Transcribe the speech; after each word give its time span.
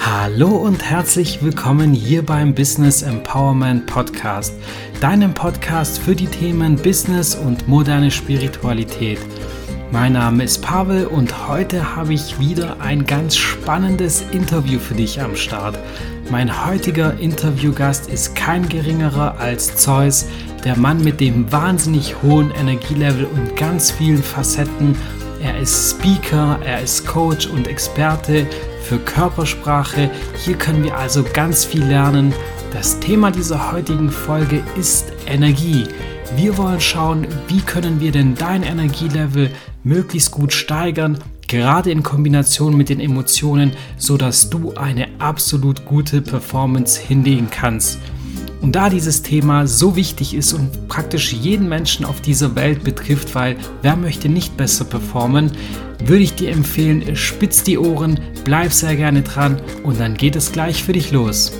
Hallo 0.00 0.56
und 0.56 0.82
herzlich 0.82 1.42
willkommen 1.42 1.92
hier 1.92 2.24
beim 2.24 2.54
Business 2.54 3.02
Empowerment 3.02 3.84
Podcast, 3.84 4.54
deinem 5.02 5.34
Podcast 5.34 5.98
für 5.98 6.14
die 6.14 6.28
Themen 6.28 6.76
Business 6.76 7.34
und 7.34 7.68
moderne 7.68 8.10
Spiritualität. 8.10 9.18
Mein 9.92 10.14
Name 10.14 10.44
ist 10.44 10.62
Pavel 10.62 11.06
und 11.06 11.46
heute 11.46 11.94
habe 11.94 12.14
ich 12.14 12.40
wieder 12.40 12.80
ein 12.80 13.04
ganz 13.04 13.36
spannendes 13.36 14.22
Interview 14.32 14.78
für 14.78 14.94
dich 14.94 15.20
am 15.20 15.36
Start. 15.36 15.78
Mein 16.28 16.66
heutiger 16.66 17.18
Interviewgast 17.20 18.10
ist 18.10 18.34
kein 18.34 18.68
geringerer 18.68 19.38
als 19.38 19.76
Zeus, 19.76 20.26
der 20.64 20.76
Mann 20.76 21.02
mit 21.04 21.20
dem 21.20 21.50
wahnsinnig 21.52 22.20
hohen 22.20 22.50
Energielevel 22.50 23.26
und 23.26 23.54
ganz 23.54 23.92
vielen 23.92 24.22
Facetten. 24.22 24.96
Er 25.40 25.56
ist 25.60 25.92
Speaker, 25.92 26.58
er 26.64 26.82
ist 26.82 27.06
Coach 27.06 27.46
und 27.46 27.68
Experte 27.68 28.44
für 28.82 28.98
Körpersprache. 28.98 30.10
Hier 30.44 30.56
können 30.56 30.82
wir 30.82 30.96
also 30.96 31.24
ganz 31.32 31.64
viel 31.64 31.84
lernen. 31.84 32.34
Das 32.72 32.98
Thema 32.98 33.30
dieser 33.30 33.70
heutigen 33.70 34.10
Folge 34.10 34.64
ist 34.76 35.12
Energie. 35.28 35.86
Wir 36.34 36.58
wollen 36.58 36.80
schauen, 36.80 37.28
wie 37.46 37.60
können 37.60 38.00
wir 38.00 38.10
denn 38.10 38.34
dein 38.34 38.64
Energielevel 38.64 39.52
möglichst 39.84 40.32
gut 40.32 40.52
steigern, 40.52 41.18
gerade 41.48 41.90
in 41.90 42.02
Kombination 42.02 42.76
mit 42.76 42.88
den 42.88 43.00
Emotionen, 43.00 43.72
sodass 43.96 44.50
du 44.50 44.74
eine 44.74 45.08
absolut 45.18 45.84
gute 45.84 46.22
Performance 46.22 47.00
hinlegen 47.00 47.48
kannst. 47.50 47.98
Und 48.60 48.72
da 48.72 48.88
dieses 48.88 49.22
Thema 49.22 49.66
so 49.66 49.96
wichtig 49.96 50.34
ist 50.34 50.52
und 50.52 50.88
praktisch 50.88 51.32
jeden 51.32 51.68
Menschen 51.68 52.04
auf 52.04 52.20
dieser 52.20 52.56
Welt 52.56 52.84
betrifft, 52.84 53.34
weil 53.34 53.56
wer 53.82 53.96
möchte 53.96 54.28
nicht 54.28 54.56
besser 54.56 54.84
performen, 54.84 55.52
würde 56.04 56.22
ich 56.22 56.34
dir 56.34 56.50
empfehlen, 56.50 57.16
spitz 57.16 57.62
die 57.62 57.78
Ohren, 57.78 58.18
bleib 58.44 58.72
sehr 58.72 58.96
gerne 58.96 59.22
dran 59.22 59.60
und 59.82 60.00
dann 60.00 60.14
geht 60.14 60.36
es 60.36 60.52
gleich 60.52 60.82
für 60.82 60.92
dich 60.92 61.12
los. 61.12 61.52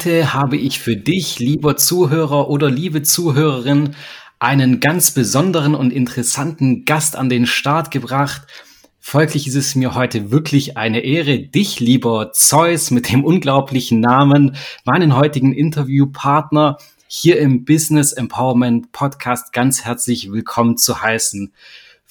Heute 0.00 0.32
habe 0.32 0.56
ich 0.56 0.80
für 0.80 0.96
dich, 0.96 1.40
lieber 1.40 1.76
Zuhörer 1.76 2.48
oder 2.48 2.70
liebe 2.70 3.02
Zuhörerin, 3.02 3.94
einen 4.38 4.80
ganz 4.80 5.10
besonderen 5.10 5.74
und 5.74 5.92
interessanten 5.92 6.86
Gast 6.86 7.16
an 7.16 7.28
den 7.28 7.44
Start 7.44 7.90
gebracht. 7.90 8.46
Folglich 8.98 9.46
ist 9.46 9.56
es 9.56 9.74
mir 9.74 9.94
heute 9.94 10.30
wirklich 10.30 10.78
eine 10.78 11.00
Ehre, 11.00 11.40
dich, 11.40 11.80
lieber 11.80 12.32
Zeus, 12.32 12.90
mit 12.90 13.12
dem 13.12 13.24
unglaublichen 13.24 14.00
Namen, 14.00 14.56
meinen 14.86 15.16
heutigen 15.16 15.52
Interviewpartner 15.52 16.78
hier 17.06 17.38
im 17.38 17.66
Business 17.66 18.14
Empowerment 18.14 18.92
Podcast 18.92 19.52
ganz 19.52 19.84
herzlich 19.84 20.32
willkommen 20.32 20.78
zu 20.78 21.02
heißen. 21.02 21.52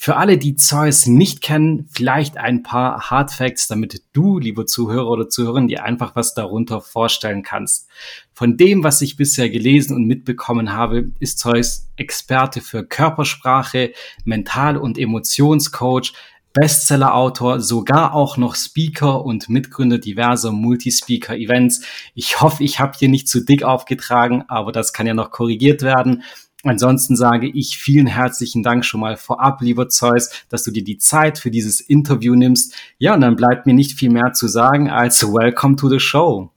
Für 0.02 0.16
alle, 0.16 0.38
die 0.38 0.56
Zeus 0.56 1.08
nicht 1.08 1.42
kennen, 1.42 1.90
vielleicht 1.92 2.38
ein 2.38 2.64
paar 2.64 3.10
Hard 3.10 3.34
Facts, 3.34 3.68
damit 3.68 4.02
du, 4.14 4.40
liebe 4.40 4.66
Zuhörer 4.66 5.10
oder 5.10 5.28
Zuhörerin, 5.28 5.68
dir 5.68 5.84
einfach 5.84 6.16
was 6.16 6.34
darunter 6.34 6.80
vorstellen 6.80 7.44
kannst. 7.44 7.90
Von 8.32 8.56
dem, 8.56 8.82
was 8.82 9.02
ich 9.02 9.18
bisher 9.18 9.50
gelesen 9.50 9.98
und 9.98 10.08
mitbekommen 10.08 10.72
habe, 10.72 11.12
ist 11.20 11.38
Zeus 11.40 11.90
Experte 11.98 12.62
für 12.62 12.86
Körpersprache, 12.86 13.92
Mental- 14.24 14.78
und 14.78 14.98
Emotionscoach, 14.98 16.14
Bestseller-Autor, 16.54 17.60
sogar 17.60 18.14
auch 18.14 18.38
noch 18.38 18.56
Speaker 18.56 19.26
und 19.26 19.50
Mitgründer 19.50 19.98
diverser 19.98 20.54
Multispeaker-Events. 20.54 21.86
Ich 22.16 22.40
hoffe, 22.40 22.64
ich 22.64 22.80
habe 22.80 22.98
hier 22.98 23.10
nicht 23.10 23.28
zu 23.28 23.44
dick 23.44 23.64
aufgetragen, 23.64 24.46
aber 24.48 24.72
das 24.72 24.94
kann 24.94 25.08
ja 25.08 25.14
noch 25.14 25.32
korrigiert 25.32 25.82
werden. 25.82 26.24
Ansonsten 26.64 27.16
sage 27.16 27.48
ich 27.48 27.78
vielen 27.78 28.08
herzlichen 28.08 28.64
Dank 28.64 28.84
schon 28.84 29.00
mal 29.00 29.16
vorab, 29.16 29.62
lieber 29.62 29.88
Zeus, 29.88 30.30
dass 30.50 30.64
du 30.64 30.72
dir 30.72 30.84
die 30.84 30.98
Zeit 30.98 31.40
für 31.40 31.52
dieses 31.52 31.80
Interview 31.80 32.36
nimmst. 32.36 32.74
Ja, 32.98 33.14
und 33.14 33.22
dann 33.22 33.38
bleibt 33.38 33.66
mir 33.66 33.74
nicht 33.74 33.98
viel 33.98 34.10
mehr 34.10 34.34
zu 34.34 34.48
sagen 34.48 34.90
als 34.90 35.24
Welcome 35.24 35.78
to 35.78 35.90
the 35.90 36.00
Show. 36.00 36.52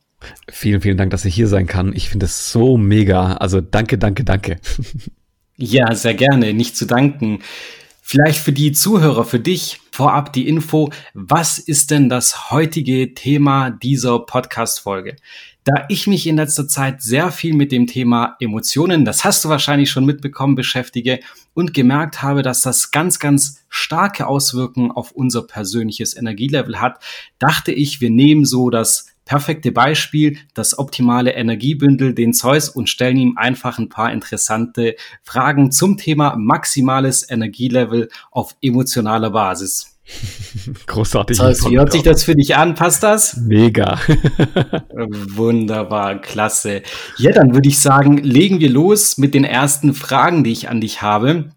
Vielen, 0.49 0.81
vielen 0.81 0.97
Dank, 0.97 1.11
dass 1.11 1.25
ich 1.25 1.35
hier 1.35 1.49
sein 1.49 1.67
kann. 1.67 1.93
Ich 1.95 2.09
finde 2.09 2.27
es 2.27 2.51
so 2.51 2.77
mega. 2.77 3.35
Also 3.35 3.61
danke, 3.61 3.99
danke, 3.99 4.25
danke. 4.25 4.59
Ja, 5.59 5.95
sehr 5.95 6.15
gerne. 6.15 6.55
Nicht 6.55 6.77
zu 6.77 6.87
danken. 6.87 7.41
Vielleicht 8.01 8.39
für 8.39 8.53
die 8.53 8.73
Zuhörer, 8.73 9.25
für 9.25 9.39
dich 9.39 9.79
vorab 9.93 10.33
die 10.33 10.49
Info. 10.49 10.91
Was 11.15 11.59
ist 11.59 11.91
denn 11.93 12.09
das 12.09 12.51
heutige 12.51 13.15
Thema 13.15 13.71
dieser 13.71 14.19
Podcast-Folge? 14.19 15.17
Da 15.65 15.85
ich 15.89 16.09
mich 16.09 16.27
in 16.27 16.37
letzter 16.37 16.67
Zeit 16.67 17.03
sehr 17.03 17.31
viel 17.31 17.55
mit 17.55 17.71
dem 17.71 17.87
Thema 17.87 18.37
Emotionen, 18.41 19.05
das 19.05 19.23
hast 19.23 19.45
du 19.45 19.49
wahrscheinlich 19.49 19.91
schon 19.91 20.05
mitbekommen, 20.05 20.57
beschäftige 20.57 21.21
und 21.55 21.73
gemerkt 21.73 22.21
habe, 22.21 22.43
dass 22.43 22.63
das 22.63 22.91
ganz, 22.91 23.21
ganz 23.21 23.65
starke 23.69 24.27
Auswirkungen 24.27 24.91
auf 24.91 25.13
unser 25.13 25.47
persönliches 25.47 26.17
Energielevel 26.17 26.81
hat, 26.81 26.99
dachte 27.39 27.71
ich, 27.71 28.01
wir 28.01 28.11
nehmen 28.11 28.45
so 28.45 28.71
das 28.71 29.15
perfekte 29.25 29.71
Beispiel, 29.71 30.37
das 30.53 30.77
optimale 30.77 31.31
Energiebündel, 31.35 32.13
den 32.13 32.33
Zeus 32.33 32.69
und 32.69 32.89
stellen 32.89 33.17
ihm 33.17 33.39
einfach 33.39 33.79
ein 33.79 33.89
paar 33.89 34.13
interessante 34.13 34.97
Fragen 35.23 35.71
zum 35.71 35.97
Thema 35.97 36.35
maximales 36.37 37.31
Energielevel 37.31 38.09
auf 38.33 38.57
emotionaler 38.63 39.31
Basis. 39.31 39.92
Großartig. 40.87 41.39
Das 41.39 41.47
heißt, 41.47 41.71
wie 41.71 41.79
hört 41.79 41.93
sich 41.93 42.03
das 42.03 42.25
für 42.25 42.35
dich 42.35 42.57
an? 42.57 42.75
Passt 42.75 43.03
das? 43.03 43.37
Mega. 43.37 43.99
Wunderbar, 45.35 46.21
klasse. 46.21 46.83
Ja, 47.19 47.33
dann 47.33 47.55
würde 47.55 47.69
ich 47.69 47.79
sagen, 47.79 48.19
legen 48.19 48.61
wir 48.61 48.71
los 48.71 49.19
mit 49.19 49.35
den 49.35 49.45
ersten 49.45 49.95
Fragen, 49.95 50.45
die 50.45 50.53
ich 50.53 50.69
an 50.69 50.81
dich 50.81 51.03
habe 51.03 51.51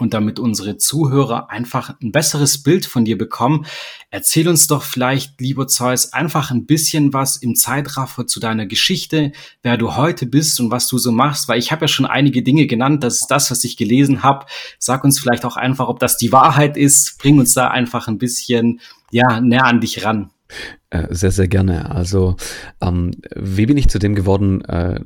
und 0.00 0.14
damit 0.14 0.38
unsere 0.38 0.76
Zuhörer 0.76 1.50
einfach 1.50 1.94
ein 2.02 2.12
besseres 2.12 2.62
Bild 2.62 2.86
von 2.86 3.04
dir 3.04 3.18
bekommen, 3.18 3.66
erzähl 4.10 4.48
uns 4.48 4.66
doch 4.66 4.82
vielleicht, 4.82 5.40
lieber 5.40 5.66
Zeus, 5.68 6.12
einfach 6.12 6.50
ein 6.50 6.66
bisschen 6.66 7.12
was 7.12 7.36
im 7.36 7.54
Zeitraffer 7.54 8.26
zu 8.26 8.40
deiner 8.40 8.66
Geschichte, 8.66 9.32
wer 9.62 9.76
du 9.76 9.96
heute 9.96 10.26
bist 10.26 10.60
und 10.60 10.70
was 10.70 10.88
du 10.88 10.98
so 10.98 11.12
machst, 11.12 11.48
weil 11.48 11.58
ich 11.58 11.72
habe 11.72 11.82
ja 11.82 11.88
schon 11.88 12.06
einige 12.06 12.42
Dinge 12.42 12.66
genannt, 12.66 13.04
das 13.04 13.20
ist 13.20 13.30
das, 13.30 13.50
was 13.50 13.64
ich 13.64 13.76
gelesen 13.76 14.22
habe. 14.22 14.46
Sag 14.78 15.04
uns 15.04 15.20
vielleicht 15.20 15.44
auch 15.44 15.56
einfach, 15.56 15.88
ob 15.88 15.98
das 15.98 16.16
die 16.16 16.32
Wahrheit 16.32 16.76
ist, 16.76 17.18
bring 17.18 17.38
uns 17.38 17.54
da 17.54 17.68
einfach 17.68 18.08
ein 18.08 18.18
bisschen 18.18 18.80
ja, 19.10 19.40
näher 19.40 19.64
an 19.66 19.80
dich 19.80 20.04
ran. 20.04 20.30
Äh, 20.92 21.06
sehr, 21.10 21.30
sehr 21.30 21.46
gerne. 21.46 21.88
Also, 21.92 22.36
ähm, 22.80 23.12
wie 23.36 23.66
bin 23.66 23.76
ich 23.76 23.88
zu 23.88 24.00
dem 24.00 24.16
geworden, 24.16 24.64
äh, 24.64 25.00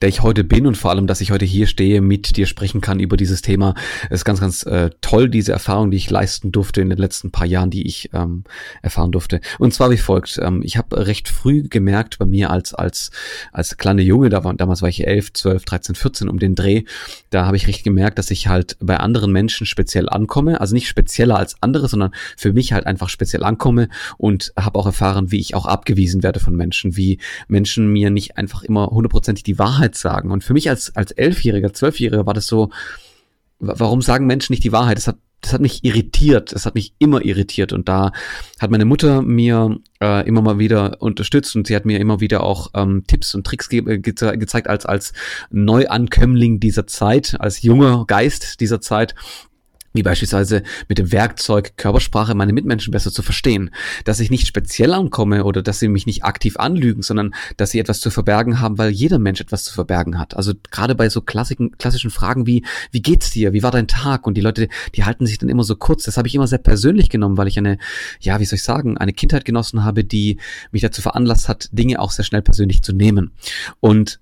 der 0.00 0.08
ich 0.08 0.22
heute 0.22 0.44
bin 0.44 0.66
und 0.66 0.78
vor 0.78 0.90
allem, 0.90 1.06
dass 1.06 1.20
ich 1.20 1.30
heute 1.30 1.44
hier 1.44 1.66
stehe, 1.66 2.00
mit 2.00 2.38
dir 2.38 2.46
sprechen 2.46 2.80
kann 2.80 3.00
über 3.00 3.18
dieses 3.18 3.42
Thema. 3.42 3.74
Es 4.08 4.20
ist 4.20 4.24
ganz, 4.24 4.40
ganz 4.40 4.62
äh, 4.62 4.88
toll, 5.02 5.28
diese 5.28 5.52
Erfahrung, 5.52 5.90
die 5.90 5.98
ich 5.98 6.08
leisten 6.08 6.52
durfte 6.52 6.80
in 6.80 6.88
den 6.88 6.96
letzten 6.96 7.30
paar 7.30 7.46
Jahren, 7.46 7.68
die 7.68 7.86
ich 7.86 8.08
ähm, 8.14 8.44
erfahren 8.80 9.12
durfte. 9.12 9.42
Und 9.58 9.74
zwar 9.74 9.90
wie 9.90 9.98
folgt. 9.98 10.40
Ähm, 10.42 10.62
ich 10.64 10.78
habe 10.78 11.06
recht 11.06 11.28
früh 11.28 11.64
gemerkt 11.64 12.18
bei 12.18 12.24
mir 12.24 12.48
als, 12.48 12.72
als, 12.72 13.10
als 13.52 13.76
kleine 13.76 14.00
Junge, 14.00 14.30
da 14.30 14.42
war, 14.42 14.54
damals 14.54 14.80
war 14.80 14.88
ich 14.88 15.06
11, 15.06 15.34
12, 15.34 15.64
13, 15.66 15.94
14 15.96 16.28
um 16.30 16.38
den 16.38 16.54
Dreh, 16.54 16.84
da 17.28 17.44
habe 17.44 17.58
ich 17.58 17.66
recht 17.66 17.84
gemerkt, 17.84 18.18
dass 18.18 18.30
ich 18.30 18.48
halt 18.48 18.78
bei 18.80 18.96
anderen 18.96 19.32
Menschen 19.32 19.66
speziell 19.66 20.08
ankomme. 20.08 20.62
Also 20.62 20.74
nicht 20.74 20.88
spezieller 20.88 21.36
als 21.36 21.56
andere, 21.60 21.88
sondern 21.88 22.12
für 22.38 22.54
mich 22.54 22.72
halt 22.72 22.86
einfach 22.86 23.10
speziell 23.10 23.44
ankomme 23.44 23.90
und 24.16 24.54
habe 24.58 24.78
auch 24.78 24.86
erfahren, 24.86 25.09
wie 25.26 25.40
ich 25.40 25.54
auch 25.54 25.66
abgewiesen 25.66 26.22
werde 26.22 26.40
von 26.40 26.54
Menschen, 26.54 26.96
wie 26.96 27.18
Menschen 27.48 27.92
mir 27.92 28.10
nicht 28.10 28.36
einfach 28.36 28.62
immer 28.62 28.86
hundertprozentig 28.86 29.42
die 29.42 29.58
Wahrheit 29.58 29.70
Wahrheit 29.70 29.94
sagen. 29.94 30.30
Und 30.30 30.44
für 30.44 30.52
mich 30.52 30.68
als, 30.68 30.94
als 30.96 31.12
Elfjähriger, 31.12 31.72
Zwölfjähriger 31.72 32.26
war 32.26 32.34
das 32.34 32.46
so, 32.46 32.70
warum 33.58 34.02
sagen 34.02 34.26
Menschen 34.26 34.52
nicht 34.52 34.64
die 34.64 34.72
Wahrheit? 34.72 34.96
Das 34.96 35.06
hat, 35.06 35.18
das 35.40 35.52
hat 35.52 35.60
mich 35.60 35.84
irritiert. 35.84 36.52
Das 36.52 36.66
hat 36.66 36.74
mich 36.74 36.94
immer 36.98 37.24
irritiert. 37.24 37.72
Und 37.72 37.88
da 37.88 38.12
hat 38.58 38.70
meine 38.70 38.84
Mutter 38.84 39.22
mir 39.22 39.78
äh, 40.02 40.26
immer 40.26 40.42
mal 40.42 40.58
wieder 40.58 41.00
unterstützt 41.00 41.56
und 41.56 41.66
sie 41.66 41.76
hat 41.76 41.86
mir 41.86 41.98
immer 41.98 42.20
wieder 42.20 42.42
auch 42.42 42.70
ähm, 42.74 43.04
Tipps 43.06 43.34
und 43.34 43.46
Tricks 43.46 43.68
ge 43.68 43.82
ge 43.82 44.12
gezeigt 44.36 44.68
als, 44.68 44.86
als 44.86 45.12
Neuankömmling 45.50 46.60
dieser 46.60 46.86
Zeit, 46.86 47.36
als 47.38 47.62
junger 47.62 48.04
Geist 48.06 48.60
dieser 48.60 48.80
Zeit 48.80 49.14
wie 49.92 50.02
beispielsweise 50.02 50.62
mit 50.88 50.98
dem 50.98 51.10
Werkzeug 51.12 51.76
Körpersprache 51.76 52.34
meine 52.34 52.52
Mitmenschen 52.52 52.92
besser 52.92 53.10
zu 53.10 53.22
verstehen, 53.22 53.70
dass 54.04 54.20
ich 54.20 54.30
nicht 54.30 54.46
speziell 54.46 54.92
ankomme 54.94 55.44
oder 55.44 55.62
dass 55.62 55.80
sie 55.80 55.88
mich 55.88 56.06
nicht 56.06 56.24
aktiv 56.24 56.56
anlügen, 56.58 57.02
sondern 57.02 57.34
dass 57.56 57.70
sie 57.70 57.80
etwas 57.80 58.00
zu 58.00 58.10
verbergen 58.10 58.60
haben, 58.60 58.78
weil 58.78 58.90
jeder 58.90 59.18
Mensch 59.18 59.40
etwas 59.40 59.64
zu 59.64 59.74
verbergen 59.74 60.18
hat. 60.18 60.36
Also 60.36 60.52
gerade 60.70 60.94
bei 60.94 61.08
so 61.08 61.20
klassischen, 61.20 61.76
klassischen 61.76 62.10
Fragen 62.10 62.46
wie, 62.46 62.64
wie 62.92 63.02
geht's 63.02 63.30
dir? 63.30 63.52
Wie 63.52 63.62
war 63.62 63.72
dein 63.72 63.88
Tag? 63.88 64.26
Und 64.26 64.34
die 64.34 64.40
Leute, 64.40 64.68
die 64.94 65.04
halten 65.04 65.26
sich 65.26 65.38
dann 65.38 65.48
immer 65.48 65.64
so 65.64 65.74
kurz. 65.74 66.04
Das 66.04 66.16
habe 66.16 66.28
ich 66.28 66.34
immer 66.34 66.46
sehr 66.46 66.58
persönlich 66.58 67.08
genommen, 67.08 67.36
weil 67.36 67.48
ich 67.48 67.58
eine, 67.58 67.78
ja, 68.20 68.38
wie 68.38 68.44
soll 68.44 68.56
ich 68.56 68.62
sagen, 68.62 68.96
eine 68.96 69.12
Kindheit 69.12 69.44
genossen 69.44 69.84
habe, 69.84 70.04
die 70.04 70.38
mich 70.70 70.82
dazu 70.82 71.02
veranlasst 71.02 71.48
hat, 71.48 71.68
Dinge 71.72 72.00
auch 72.00 72.12
sehr 72.12 72.24
schnell 72.24 72.42
persönlich 72.42 72.82
zu 72.82 72.92
nehmen. 72.92 73.32
Und 73.80 74.20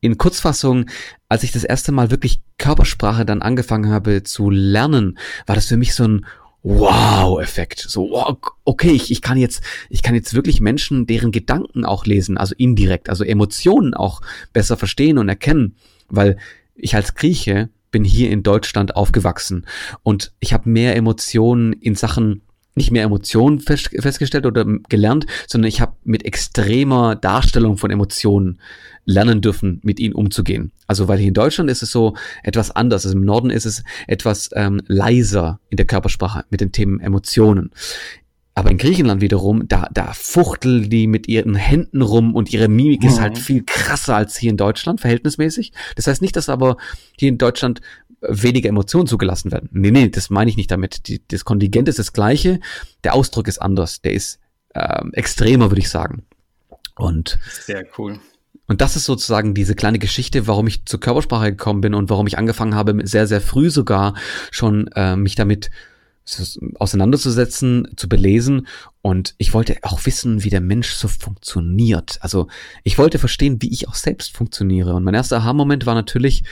in 0.00 0.18
Kurzfassung, 0.18 0.86
als 1.28 1.42
ich 1.42 1.52
das 1.52 1.64
erste 1.64 1.92
Mal 1.92 2.10
wirklich 2.10 2.40
Körpersprache 2.58 3.24
dann 3.24 3.42
angefangen 3.42 3.90
habe 3.90 4.22
zu 4.22 4.50
lernen, 4.50 5.18
war 5.46 5.54
das 5.54 5.66
für 5.66 5.76
mich 5.76 5.94
so 5.94 6.04
ein 6.04 6.26
Wow-Effekt. 6.62 7.80
So, 7.80 8.36
okay, 8.64 8.90
ich, 8.90 9.10
ich 9.10 9.22
kann 9.22 9.38
jetzt, 9.38 9.62
ich 9.88 10.02
kann 10.02 10.14
jetzt 10.14 10.34
wirklich 10.34 10.60
Menschen, 10.60 11.06
deren 11.06 11.32
Gedanken 11.32 11.84
auch 11.84 12.04
lesen, 12.04 12.36
also 12.36 12.54
indirekt, 12.56 13.08
also 13.08 13.24
Emotionen 13.24 13.94
auch 13.94 14.20
besser 14.52 14.76
verstehen 14.76 15.18
und 15.18 15.28
erkennen, 15.28 15.76
weil 16.08 16.36
ich 16.74 16.94
als 16.94 17.14
Grieche 17.14 17.70
bin 17.90 18.04
hier 18.04 18.30
in 18.30 18.42
Deutschland 18.42 18.96
aufgewachsen 18.96 19.66
und 20.02 20.32
ich 20.40 20.52
habe 20.52 20.68
mehr 20.68 20.94
Emotionen 20.96 21.72
in 21.72 21.94
Sachen 21.94 22.42
nicht 22.78 22.90
mehr 22.90 23.04
Emotionen 23.04 23.60
fest, 23.60 23.90
festgestellt 23.98 24.46
oder 24.46 24.64
gelernt, 24.88 25.26
sondern 25.46 25.68
ich 25.68 25.82
habe 25.82 25.92
mit 26.04 26.24
extremer 26.24 27.14
Darstellung 27.14 27.76
von 27.76 27.90
Emotionen 27.90 28.58
lernen 29.04 29.40
dürfen, 29.42 29.80
mit 29.82 30.00
ihnen 30.00 30.14
umzugehen. 30.14 30.72
Also 30.86 31.08
weil 31.08 31.18
hier 31.18 31.28
in 31.28 31.34
Deutschland 31.34 31.70
ist 31.70 31.82
es 31.82 31.90
so 31.90 32.14
etwas 32.42 32.70
anders. 32.70 33.04
Also 33.04 33.16
im 33.16 33.24
Norden 33.24 33.50
ist 33.50 33.66
es 33.66 33.82
etwas 34.06 34.50
ähm, 34.54 34.80
leiser 34.86 35.60
in 35.68 35.76
der 35.76 35.86
Körpersprache 35.86 36.44
mit 36.50 36.60
den 36.60 36.72
Themen 36.72 37.00
Emotionen. 37.00 37.70
Aber 38.54 38.72
in 38.72 38.78
Griechenland 38.78 39.20
wiederum, 39.20 39.68
da, 39.68 39.88
da 39.92 40.12
fuchteln 40.12 40.90
die 40.90 41.06
mit 41.06 41.28
ihren 41.28 41.54
Händen 41.54 42.02
rum 42.02 42.34
und 42.34 42.52
ihre 42.52 42.66
Mimik 42.66 43.02
mhm. 43.02 43.08
ist 43.08 43.20
halt 43.20 43.36
mhm. 43.36 43.40
viel 43.40 43.62
krasser 43.64 44.16
als 44.16 44.36
hier 44.36 44.50
in 44.50 44.56
Deutschland, 44.56 45.00
verhältnismäßig. 45.00 45.72
Das 45.94 46.08
heißt 46.08 46.20
nicht, 46.20 46.34
dass 46.34 46.48
aber 46.48 46.76
hier 47.16 47.28
in 47.28 47.38
Deutschland 47.38 47.80
weniger 48.20 48.68
Emotionen 48.68 49.06
zugelassen 49.06 49.52
werden. 49.52 49.68
Nee, 49.72 49.90
nee, 49.90 50.08
das 50.08 50.30
meine 50.30 50.50
ich 50.50 50.56
nicht 50.56 50.70
damit. 50.70 51.08
Die, 51.08 51.22
das 51.28 51.44
Kontingent 51.44 51.88
ist 51.88 51.98
das 51.98 52.12
gleiche, 52.12 52.60
der 53.04 53.14
Ausdruck 53.14 53.48
ist 53.48 53.60
anders, 53.60 54.00
der 54.00 54.12
ist 54.12 54.40
ähm, 54.74 55.12
extremer, 55.12 55.70
würde 55.70 55.80
ich 55.80 55.90
sagen. 55.90 56.24
Und 56.96 57.38
sehr 57.64 57.84
cool. 57.96 58.18
Und 58.66 58.82
das 58.82 58.96
ist 58.96 59.04
sozusagen 59.04 59.54
diese 59.54 59.74
kleine 59.74 59.98
Geschichte, 59.98 60.46
warum 60.46 60.66
ich 60.66 60.84
zur 60.84 61.00
Körpersprache 61.00 61.50
gekommen 61.50 61.80
bin 61.80 61.94
und 61.94 62.10
warum 62.10 62.26
ich 62.26 62.36
angefangen 62.36 62.74
habe, 62.74 63.06
sehr, 63.06 63.26
sehr 63.26 63.40
früh 63.40 63.70
sogar 63.70 64.14
schon 64.50 64.88
äh, 64.88 65.16
mich 65.16 65.34
damit 65.36 65.70
auseinanderzusetzen, 66.74 67.88
zu 67.96 68.08
belesen. 68.08 68.66
Und 69.00 69.34
ich 69.38 69.54
wollte 69.54 69.76
auch 69.82 70.04
wissen, 70.04 70.44
wie 70.44 70.50
der 70.50 70.60
Mensch 70.60 70.90
so 70.90 71.08
funktioniert. 71.08 72.18
Also 72.20 72.48
ich 72.84 72.98
wollte 72.98 73.18
verstehen, 73.18 73.62
wie 73.62 73.72
ich 73.72 73.88
auch 73.88 73.94
selbst 73.94 74.36
funktioniere. 74.36 74.94
Und 74.94 75.04
mein 75.04 75.14
erster 75.14 75.38
Aha-Moment 75.38 75.86
war 75.86 75.94
natürlich, 75.94 76.44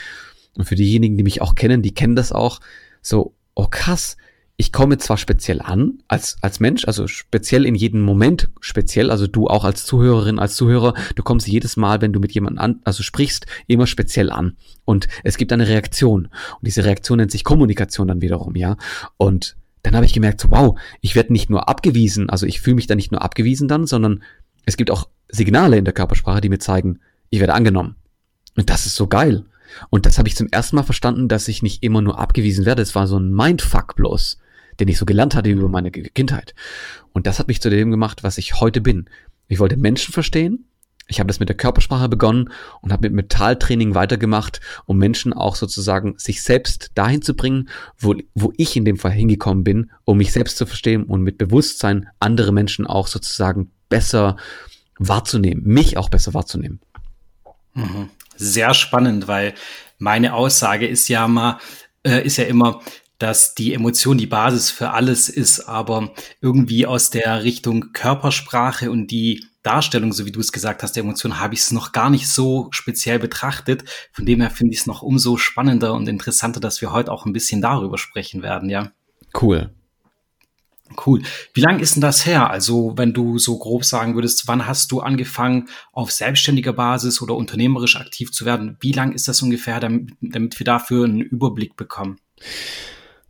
und 0.57 0.65
für 0.65 0.75
diejenigen, 0.75 1.17
die 1.17 1.25
mich 1.25 1.43
auch 1.43 1.55
kennen, 1.55 1.83
die 1.83 1.95
kennen 1.95 2.17
das 2.17 2.33
auch, 2.33 2.61
so, 3.03 3.35
oh 3.55 3.67
krass, 3.69 4.17
ich 4.59 4.73
komme 4.73 4.97
zwar 4.97 5.19
speziell 5.19 5.61
an 5.61 5.99
als, 6.09 6.39
als 6.41 6.61
Mensch, 6.61 6.87
also 6.87 7.07
speziell 7.07 7.67
in 7.67 7.75
jedem 7.75 8.01
Moment 8.01 8.49
speziell, 8.61 9.11
also 9.11 9.27
du 9.27 9.49
auch 9.49 9.65
als 9.65 9.85
Zuhörerin, 9.85 10.39
als 10.39 10.57
Zuhörer, 10.57 10.95
du 11.15 11.23
kommst 11.23 11.47
jedes 11.47 11.77
Mal, 11.77 12.01
wenn 12.01 12.13
du 12.13 12.21
mit 12.21 12.33
jemandem 12.33 12.61
an, 12.61 12.81
also 12.85 13.03
sprichst, 13.03 13.47
immer 13.67 13.87
speziell 13.87 14.31
an. 14.31 14.57
Und 14.87 15.09
es 15.25 15.37
gibt 15.37 15.53
eine 15.53 15.69
Reaktion. 15.69 16.27
Und 16.27 16.67
diese 16.67 16.85
Reaktion 16.85 17.19
nennt 17.19 17.33
sich 17.33 17.45
Kommunikation 17.45 18.09
dann 18.09 18.23
wiederum, 18.23 18.57
ja. 18.57 18.77
Und 19.19 19.57
dann 19.83 19.95
habe 19.95 20.07
ich 20.07 20.15
gemerkt, 20.15 20.41
so, 20.41 20.51
wow, 20.51 20.79
ich 21.03 21.15
werde 21.15 21.33
nicht 21.33 21.51
nur 21.51 21.69
abgewiesen, 21.69 22.31
also 22.31 22.47
ich 22.47 22.61
fühle 22.61 22.77
mich 22.77 22.87
dann 22.87 22.97
nicht 22.97 23.13
nur 23.13 23.23
abgewiesen 23.23 23.69
dann, 23.69 23.87
sondern 23.87 24.23
es 24.65 24.79
gibt 24.79 24.91
auch 24.91 25.09
Signale 25.29 25.77
in 25.77 25.85
der 25.85 25.95
Körpersprache, 25.95 26.41
die 26.41 26.49
mir 26.49 26.59
zeigen, 26.59 27.01
ich 27.29 27.41
werde 27.41 27.55
angenommen. 27.55 27.97
Und 28.57 28.71
das 28.71 28.87
ist 28.87 28.97
so 28.97 29.07
geil. 29.07 29.45
Und 29.91 30.07
das 30.07 30.19
habe 30.19 30.29
ich 30.29 30.37
zum 30.37 30.49
ersten 30.49 30.77
Mal 30.77 30.83
verstanden, 30.83 31.29
dass 31.29 31.49
ich 31.49 31.63
nicht 31.63 31.83
immer 31.83 32.03
nur 32.03 32.19
abgewiesen 32.19 32.67
werde. 32.67 32.83
Es 32.83 32.95
war 32.95 33.07
so 33.07 33.19
ein 33.19 33.33
Mindfuck 33.33 33.97
bloß, 33.97 34.39
den 34.81 34.89
ich 34.89 34.99
so 34.99 35.07
gelernt 35.07 35.35
hatte 35.35 35.51
über 35.51 35.69
meine 35.69 35.91
Kindheit. 35.91 36.55
Und 37.13 37.27
das 37.27 37.39
hat 37.39 37.49
mich 37.49 37.61
zu 37.61 37.71
dem 37.71 37.91
gemacht, 37.91 38.23
was 38.23 38.39
ich 38.39 38.61
heute 38.61 38.81
bin. 38.81 39.09
Ich 39.49 39.59
wollte 39.59 39.77
Menschen 39.77 40.13
verstehen. 40.13 40.67
Ich 41.09 41.21
habe 41.21 41.29
das 41.29 41.39
mit 41.39 41.49
der 41.49 41.57
Körpersprache 41.57 42.09
begonnen 42.09 42.51
und 42.81 42.93
habe 42.93 43.03
mit 43.03 43.13
Metalltraining 43.15 43.95
weitergemacht, 43.95 44.61
um 44.87 44.99
Menschen 44.99 45.33
auch 45.33 45.55
sozusagen 45.55 46.15
sich 46.19 46.43
selbst 46.43 46.91
dahin 46.95 47.23
zu 47.23 47.35
bringen, 47.35 47.69
wo, 47.97 48.15
wo 48.35 48.53
ich 48.57 48.77
in 48.77 48.85
dem 48.85 48.97
Fall 48.97 49.13
hingekommen 49.13 49.63
bin, 49.63 49.93
um 50.05 50.19
mich 50.19 50.33
selbst 50.33 50.57
zu 50.57 50.67
verstehen 50.67 51.05
und 51.05 51.23
mit 51.23 51.39
Bewusstsein 51.39 52.09
andere 52.19 52.51
Menschen 52.53 52.89
auch 52.89 53.07
sozusagen 53.07 53.71
besser 53.89 54.37
wahrzunehmen, 54.99 55.63
mich 55.65 55.97
auch 55.97 56.09
besser 56.09 56.35
wahrzunehmen. 56.35 56.81
Mhm 57.75 58.11
sehr 58.37 58.75
spannend, 58.75 59.29
weil 59.29 59.55
meine 59.99 60.35
Aussage 60.35 60.87
ist 60.87 61.09
ja 61.09 61.27
mal, 61.29 61.59
äh, 62.05 62.25
ist 62.25 62.37
ja 62.37 62.45
immer, 62.45 62.81
dass 63.19 63.55
die 63.55 63.73
Emotion 63.73 64.19
die 64.19 64.27
Basis 64.27 64.71
für 64.71 64.91
alles 64.91 65.29
ist, 65.29 65.61
aber 65.61 66.13
irgendwie 66.41 66.87
aus 66.87 67.11
der 67.11 67.45
Richtung 67.45 67.93
Körpersprache 67.93 68.91
und 68.91 69.11
die 69.11 69.47
Darstellung, 69.63 70.13
so 70.13 70.27
wie 70.27 70.33
du 70.33 70.39
es 70.39 70.53
gesagt 70.53 70.83
hast, 70.83 70.93
der 70.93 71.03
Emotion, 71.03 71.41
habe 71.41 71.55
ich 71.55 71.61
es 71.61 71.73
noch 71.73 71.93
gar 71.93 72.11
nicht 72.11 72.29
so 72.29 72.69
speziell 72.71 73.19
betrachtet. 73.19 73.85
Von 74.13 74.27
dem 74.27 74.41
her 74.41 74.51
finde 74.51 74.75
ich 74.75 74.81
es 74.81 74.87
noch 74.87 75.03
umso 75.03 75.39
spannender 75.39 75.95
und 75.95 76.09
interessanter, 76.09 76.61
dass 76.61 76.81
wir 76.81 76.93
heute 76.93 77.11
auch 77.11 77.27
ein 77.27 77.33
bisschen 77.33 77.61
darüber 77.61 77.99
sprechen 77.99 78.43
werden, 78.43 78.71
ja. 78.71 78.93
Cool. 79.35 79.75
Cool. 81.05 81.23
Wie 81.53 81.61
lang 81.61 81.81
ist 81.81 81.97
denn 81.97 82.01
das 82.01 82.27
her? 82.27 82.51
Also, 82.51 82.95
wenn 82.97 83.13
du 83.13 83.39
so 83.39 83.59
grob 83.59 83.85
sagen 83.85 84.15
würdest, 84.15 84.47
wann 84.47 84.67
hast 84.67 84.93
du 84.93 85.01
angefangen, 85.01 85.69
auf 85.93 86.13
selbstständiger 86.13 86.73
Basis 86.73 87.21
oder 87.21 87.35
unternehmerisch 87.35 87.97
aktiv 87.97 88.31
zu 88.31 88.45
werden? 88.45 88.77
Wie 88.81 88.93
lang 88.93 89.13
ist 89.13 89.29
das 89.29 89.43
ungefähr, 89.43 89.81
damit, 89.81 90.11
damit 90.21 90.59
wir 90.59 90.65
dafür 90.65 91.05
einen 91.05 91.21
Überblick 91.21 91.77
bekommen? 91.77 92.19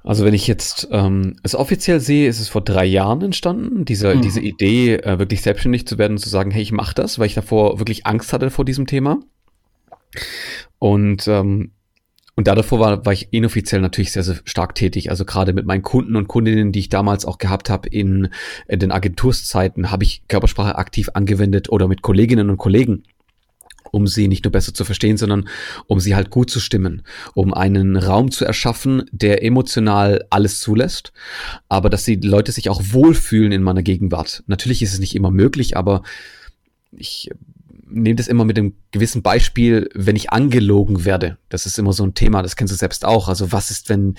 Also 0.06 0.24
wenn 0.24 0.34
ich 0.34 0.46
jetzt 0.46 0.86
ähm, 0.92 1.36
es 1.42 1.56
offiziell 1.56 1.98
sehe, 1.98 2.28
ist 2.28 2.38
es 2.38 2.48
vor 2.48 2.60
drei 2.60 2.84
Jahren 2.84 3.22
entstanden, 3.22 3.84
diese, 3.84 4.14
mhm. 4.14 4.22
diese 4.22 4.40
Idee, 4.40 4.94
äh, 4.94 5.18
wirklich 5.18 5.42
selbstständig 5.42 5.86
zu 5.88 5.98
werden 5.98 6.12
und 6.12 6.18
zu 6.18 6.28
sagen, 6.28 6.52
hey, 6.52 6.62
ich 6.62 6.70
mache 6.70 6.94
das, 6.94 7.18
weil 7.18 7.26
ich 7.26 7.34
davor 7.34 7.80
wirklich 7.80 8.06
Angst 8.06 8.32
hatte 8.32 8.50
vor 8.50 8.64
diesem 8.64 8.86
Thema. 8.86 9.18
Und 10.78 11.26
ähm, 11.26 11.72
und 12.36 12.46
da 12.46 12.54
davor 12.54 12.78
war, 12.78 13.06
war 13.06 13.14
ich 13.14 13.28
inoffiziell 13.30 13.80
natürlich 13.80 14.12
sehr, 14.12 14.22
sehr 14.22 14.36
stark 14.44 14.74
tätig. 14.74 15.10
Also 15.10 15.24
gerade 15.24 15.54
mit 15.54 15.64
meinen 15.64 15.82
Kunden 15.82 16.16
und 16.16 16.28
Kundinnen, 16.28 16.70
die 16.70 16.80
ich 16.80 16.90
damals 16.90 17.24
auch 17.24 17.38
gehabt 17.38 17.70
habe 17.70 17.88
in, 17.88 18.28
in 18.68 18.78
den 18.78 18.92
Agenturszeiten, 18.92 19.90
habe 19.90 20.04
ich 20.04 20.22
Körpersprache 20.28 20.76
aktiv 20.76 21.08
angewendet 21.14 21.70
oder 21.70 21.88
mit 21.88 22.02
Kolleginnen 22.02 22.50
und 22.50 22.58
Kollegen 22.58 23.02
um 23.92 24.08
sie 24.08 24.26
nicht 24.26 24.44
nur 24.44 24.50
besser 24.50 24.74
zu 24.74 24.84
verstehen, 24.84 25.16
sondern 25.16 25.48
um 25.86 26.00
sie 26.00 26.16
halt 26.16 26.30
gut 26.30 26.50
zu 26.50 26.60
stimmen, 26.60 27.02
um 27.34 27.54
einen 27.54 27.96
Raum 27.96 28.30
zu 28.32 28.44
erschaffen, 28.44 29.04
der 29.12 29.44
emotional 29.44 30.26
alles 30.28 30.60
zulässt, 30.60 31.12
aber 31.68 31.88
dass 31.88 32.02
die 32.02 32.16
Leute 32.16 32.50
sich 32.52 32.68
auch 32.68 32.82
wohlfühlen 32.90 33.52
in 33.52 33.62
meiner 33.62 33.84
Gegenwart. 33.84 34.42
Natürlich 34.48 34.82
ist 34.82 34.92
es 34.92 34.98
nicht 34.98 35.14
immer 35.14 35.30
möglich, 35.30 35.76
aber 35.76 36.02
ich 36.90 37.30
nehme 37.88 38.16
das 38.16 38.28
immer 38.28 38.44
mit 38.44 38.58
einem 38.58 38.74
gewissen 38.90 39.22
Beispiel, 39.22 39.88
wenn 39.94 40.16
ich 40.16 40.30
angelogen 40.30 41.04
werde. 41.04 41.38
Das 41.48 41.66
ist 41.66 41.78
immer 41.78 41.92
so 41.92 42.04
ein 42.04 42.14
Thema, 42.14 42.42
das 42.42 42.56
kennst 42.56 42.72
du 42.72 42.76
selbst 42.76 43.04
auch. 43.04 43.28
Also 43.28 43.52
was 43.52 43.70
ist, 43.70 43.88
wenn 43.88 44.14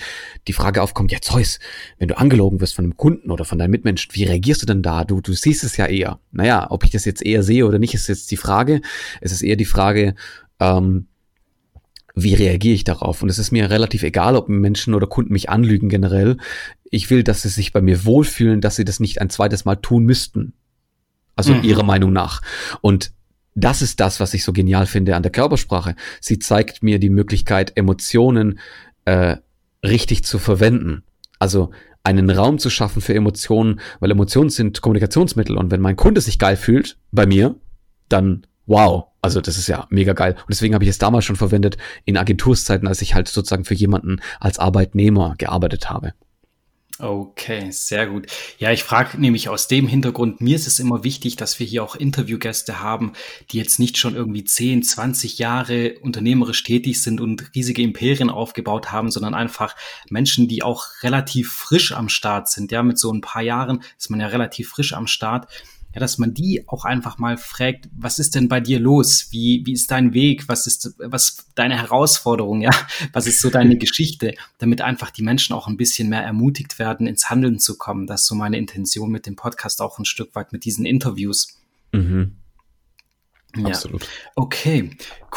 die 0.46 0.52
Frage 0.52 0.82
aufkommt, 0.82 1.12
ja 1.12 1.20
Zeus, 1.20 1.58
wenn 1.98 2.08
du 2.08 2.18
angelogen 2.18 2.60
wirst 2.60 2.74
von 2.74 2.84
einem 2.84 2.96
Kunden 2.96 3.30
oder 3.30 3.44
von 3.44 3.58
deinem 3.58 3.72
Mitmenschen, 3.72 4.14
wie 4.14 4.24
reagierst 4.24 4.62
du 4.62 4.66
denn 4.66 4.82
da? 4.82 5.04
Du, 5.04 5.20
du 5.20 5.32
siehst 5.32 5.64
es 5.64 5.76
ja 5.76 5.86
eher. 5.86 6.18
Naja, 6.30 6.66
ob 6.70 6.84
ich 6.84 6.90
das 6.90 7.04
jetzt 7.04 7.24
eher 7.24 7.42
sehe 7.42 7.66
oder 7.66 7.78
nicht, 7.78 7.94
ist 7.94 8.08
jetzt 8.08 8.30
die 8.30 8.36
Frage. 8.36 8.80
Es 9.20 9.32
ist 9.32 9.42
eher 9.42 9.56
die 9.56 9.64
Frage, 9.64 10.14
ähm, 10.60 11.06
wie 12.14 12.34
reagiere 12.34 12.74
ich 12.74 12.84
darauf? 12.84 13.22
Und 13.22 13.28
es 13.28 13.38
ist 13.38 13.52
mir 13.52 13.70
relativ 13.70 14.02
egal, 14.02 14.34
ob 14.34 14.48
Menschen 14.48 14.94
oder 14.94 15.06
Kunden 15.06 15.32
mich 15.32 15.50
anlügen 15.50 15.88
generell. 15.88 16.38
Ich 16.90 17.10
will, 17.10 17.22
dass 17.22 17.42
sie 17.42 17.48
sich 17.48 17.72
bei 17.72 17.80
mir 17.80 18.04
wohlfühlen, 18.04 18.60
dass 18.60 18.76
sie 18.76 18.84
das 18.84 18.98
nicht 18.98 19.20
ein 19.20 19.30
zweites 19.30 19.64
Mal 19.64 19.76
tun 19.76 20.04
müssten. 20.04 20.54
Also 21.36 21.54
mhm. 21.54 21.62
ihrer 21.62 21.84
Meinung 21.84 22.12
nach. 22.12 22.42
Und 22.80 23.12
das 23.58 23.82
ist 23.82 24.00
das, 24.00 24.20
was 24.20 24.34
ich 24.34 24.44
so 24.44 24.52
genial 24.52 24.86
finde 24.86 25.16
an 25.16 25.22
der 25.22 25.32
Körpersprache. 25.32 25.94
Sie 26.20 26.38
zeigt 26.38 26.82
mir 26.82 26.98
die 26.98 27.10
Möglichkeit, 27.10 27.76
Emotionen 27.76 28.58
äh, 29.04 29.36
richtig 29.84 30.24
zu 30.24 30.38
verwenden. 30.38 31.02
Also 31.38 31.70
einen 32.04 32.30
Raum 32.30 32.58
zu 32.58 32.70
schaffen 32.70 33.02
für 33.02 33.14
Emotionen, 33.14 33.80
weil 34.00 34.10
Emotionen 34.10 34.50
sind 34.50 34.80
Kommunikationsmittel 34.80 35.56
und 35.56 35.70
wenn 35.70 35.80
mein 35.80 35.96
Kunde 35.96 36.20
sich 36.20 36.38
geil 36.38 36.56
fühlt 36.56 36.98
bei 37.10 37.26
mir, 37.26 37.56
dann 38.08 38.46
wow, 38.66 39.06
also 39.22 39.40
das 39.40 39.58
ist 39.58 39.66
ja 39.66 39.86
mega 39.90 40.12
geil. 40.12 40.34
Und 40.34 40.50
deswegen 40.50 40.74
habe 40.74 40.84
ich 40.84 40.90
es 40.90 40.98
damals 40.98 41.24
schon 41.24 41.36
verwendet 41.36 41.76
in 42.04 42.16
Agenturszeiten, 42.16 42.86
als 42.86 43.02
ich 43.02 43.14
halt 43.14 43.28
sozusagen 43.28 43.64
für 43.64 43.74
jemanden 43.74 44.20
als 44.40 44.58
Arbeitnehmer 44.58 45.34
gearbeitet 45.36 45.90
habe. 45.90 46.12
Okay, 47.00 47.70
sehr 47.70 48.08
gut. 48.08 48.26
Ja, 48.58 48.72
ich 48.72 48.82
frage 48.82 49.20
nämlich 49.20 49.48
aus 49.48 49.68
dem 49.68 49.86
Hintergrund, 49.86 50.40
mir 50.40 50.56
ist 50.56 50.66
es 50.66 50.80
immer 50.80 51.04
wichtig, 51.04 51.36
dass 51.36 51.60
wir 51.60 51.66
hier 51.66 51.84
auch 51.84 51.94
Interviewgäste 51.94 52.80
haben, 52.80 53.12
die 53.52 53.58
jetzt 53.58 53.78
nicht 53.78 53.98
schon 53.98 54.16
irgendwie 54.16 54.42
10, 54.42 54.82
20 54.82 55.38
Jahre 55.38 55.94
unternehmerisch 56.00 56.64
tätig 56.64 57.00
sind 57.00 57.20
und 57.20 57.54
riesige 57.54 57.82
Imperien 57.82 58.30
aufgebaut 58.30 58.90
haben, 58.90 59.12
sondern 59.12 59.34
einfach 59.34 59.76
Menschen, 60.10 60.48
die 60.48 60.64
auch 60.64 60.86
relativ 61.02 61.52
frisch 61.52 61.92
am 61.92 62.08
Start 62.08 62.48
sind. 62.48 62.72
Ja, 62.72 62.82
mit 62.82 62.98
so 62.98 63.12
ein 63.12 63.20
paar 63.20 63.42
Jahren 63.42 63.84
ist 63.96 64.10
man 64.10 64.18
ja 64.18 64.26
relativ 64.26 64.70
frisch 64.70 64.92
am 64.92 65.06
Start 65.06 65.46
ja, 65.98 66.00
dass 66.00 66.18
man 66.18 66.32
die 66.32 66.62
auch 66.68 66.84
einfach 66.84 67.18
mal 67.18 67.36
fragt, 67.36 67.88
was 67.90 68.20
ist 68.20 68.36
denn 68.36 68.48
bei 68.48 68.60
dir 68.60 68.78
los? 68.78 69.28
Wie, 69.30 69.62
wie 69.66 69.72
ist 69.72 69.90
dein 69.90 70.14
Weg? 70.14 70.48
Was 70.48 70.68
ist, 70.68 70.94
was 70.98 71.46
deine 71.56 71.76
Herausforderung? 71.76 72.60
Ja, 72.60 72.70
was 73.12 73.26
ist 73.26 73.40
so 73.40 73.50
deine 73.50 73.76
Geschichte? 73.76 74.34
Damit 74.58 74.80
einfach 74.80 75.10
die 75.10 75.22
Menschen 75.22 75.54
auch 75.54 75.66
ein 75.66 75.76
bisschen 75.76 76.08
mehr 76.08 76.22
ermutigt 76.22 76.78
werden, 76.78 77.08
ins 77.08 77.30
Handeln 77.30 77.58
zu 77.58 77.76
kommen. 77.76 78.06
Das 78.06 78.22
ist 78.22 78.26
so 78.28 78.36
meine 78.36 78.58
Intention 78.58 79.10
mit 79.10 79.26
dem 79.26 79.34
Podcast 79.34 79.82
auch 79.82 79.98
ein 79.98 80.04
Stück 80.04 80.34
weit 80.36 80.52
mit 80.52 80.64
diesen 80.64 80.86
Interviews. 80.86 81.58
Mhm. 81.90 82.36
Ja. 83.56 83.66
Absolut. 83.66 84.06
Okay, 84.36 84.90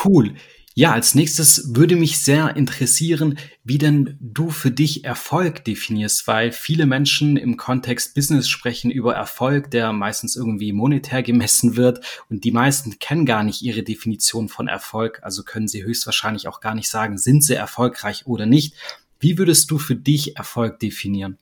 cool. 0.05 0.35
Ja, 0.73 0.93
als 0.93 1.15
nächstes 1.15 1.75
würde 1.75 1.97
mich 1.97 2.19
sehr 2.19 2.55
interessieren, 2.55 3.37
wie 3.65 3.77
denn 3.77 4.17
du 4.21 4.49
für 4.51 4.71
dich 4.71 5.03
Erfolg 5.03 5.65
definierst, 5.65 6.27
weil 6.27 6.53
viele 6.53 6.85
Menschen 6.85 7.35
im 7.35 7.57
Kontext 7.57 8.15
Business 8.15 8.47
sprechen 8.47 8.89
über 8.89 9.13
Erfolg, 9.13 9.69
der 9.71 9.91
meistens 9.91 10.37
irgendwie 10.37 10.71
monetär 10.71 11.23
gemessen 11.23 11.75
wird 11.75 11.99
und 12.29 12.45
die 12.45 12.51
meisten 12.51 12.99
kennen 12.99 13.25
gar 13.25 13.43
nicht 13.43 13.61
ihre 13.61 13.83
Definition 13.83 14.47
von 14.47 14.69
Erfolg, 14.69 15.19
also 15.23 15.43
können 15.43 15.67
sie 15.67 15.83
höchstwahrscheinlich 15.83 16.47
auch 16.47 16.61
gar 16.61 16.73
nicht 16.73 16.89
sagen, 16.89 17.17
sind 17.17 17.43
sie 17.43 17.55
erfolgreich 17.55 18.25
oder 18.25 18.45
nicht. 18.45 18.75
Wie 19.19 19.37
würdest 19.37 19.69
du 19.71 19.77
für 19.77 19.95
dich 19.95 20.37
Erfolg 20.37 20.79
definieren? 20.79 21.37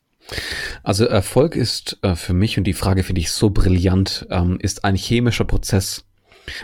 Also 0.82 1.04
Erfolg 1.04 1.54
ist 1.54 1.98
äh, 2.02 2.16
für 2.16 2.34
mich, 2.34 2.58
und 2.58 2.64
die 2.64 2.72
Frage 2.72 3.04
finde 3.04 3.20
ich 3.20 3.30
so 3.30 3.50
brillant, 3.50 4.26
ähm, 4.30 4.58
ist 4.60 4.84
ein 4.84 4.96
chemischer 4.96 5.44
Prozess. 5.44 6.04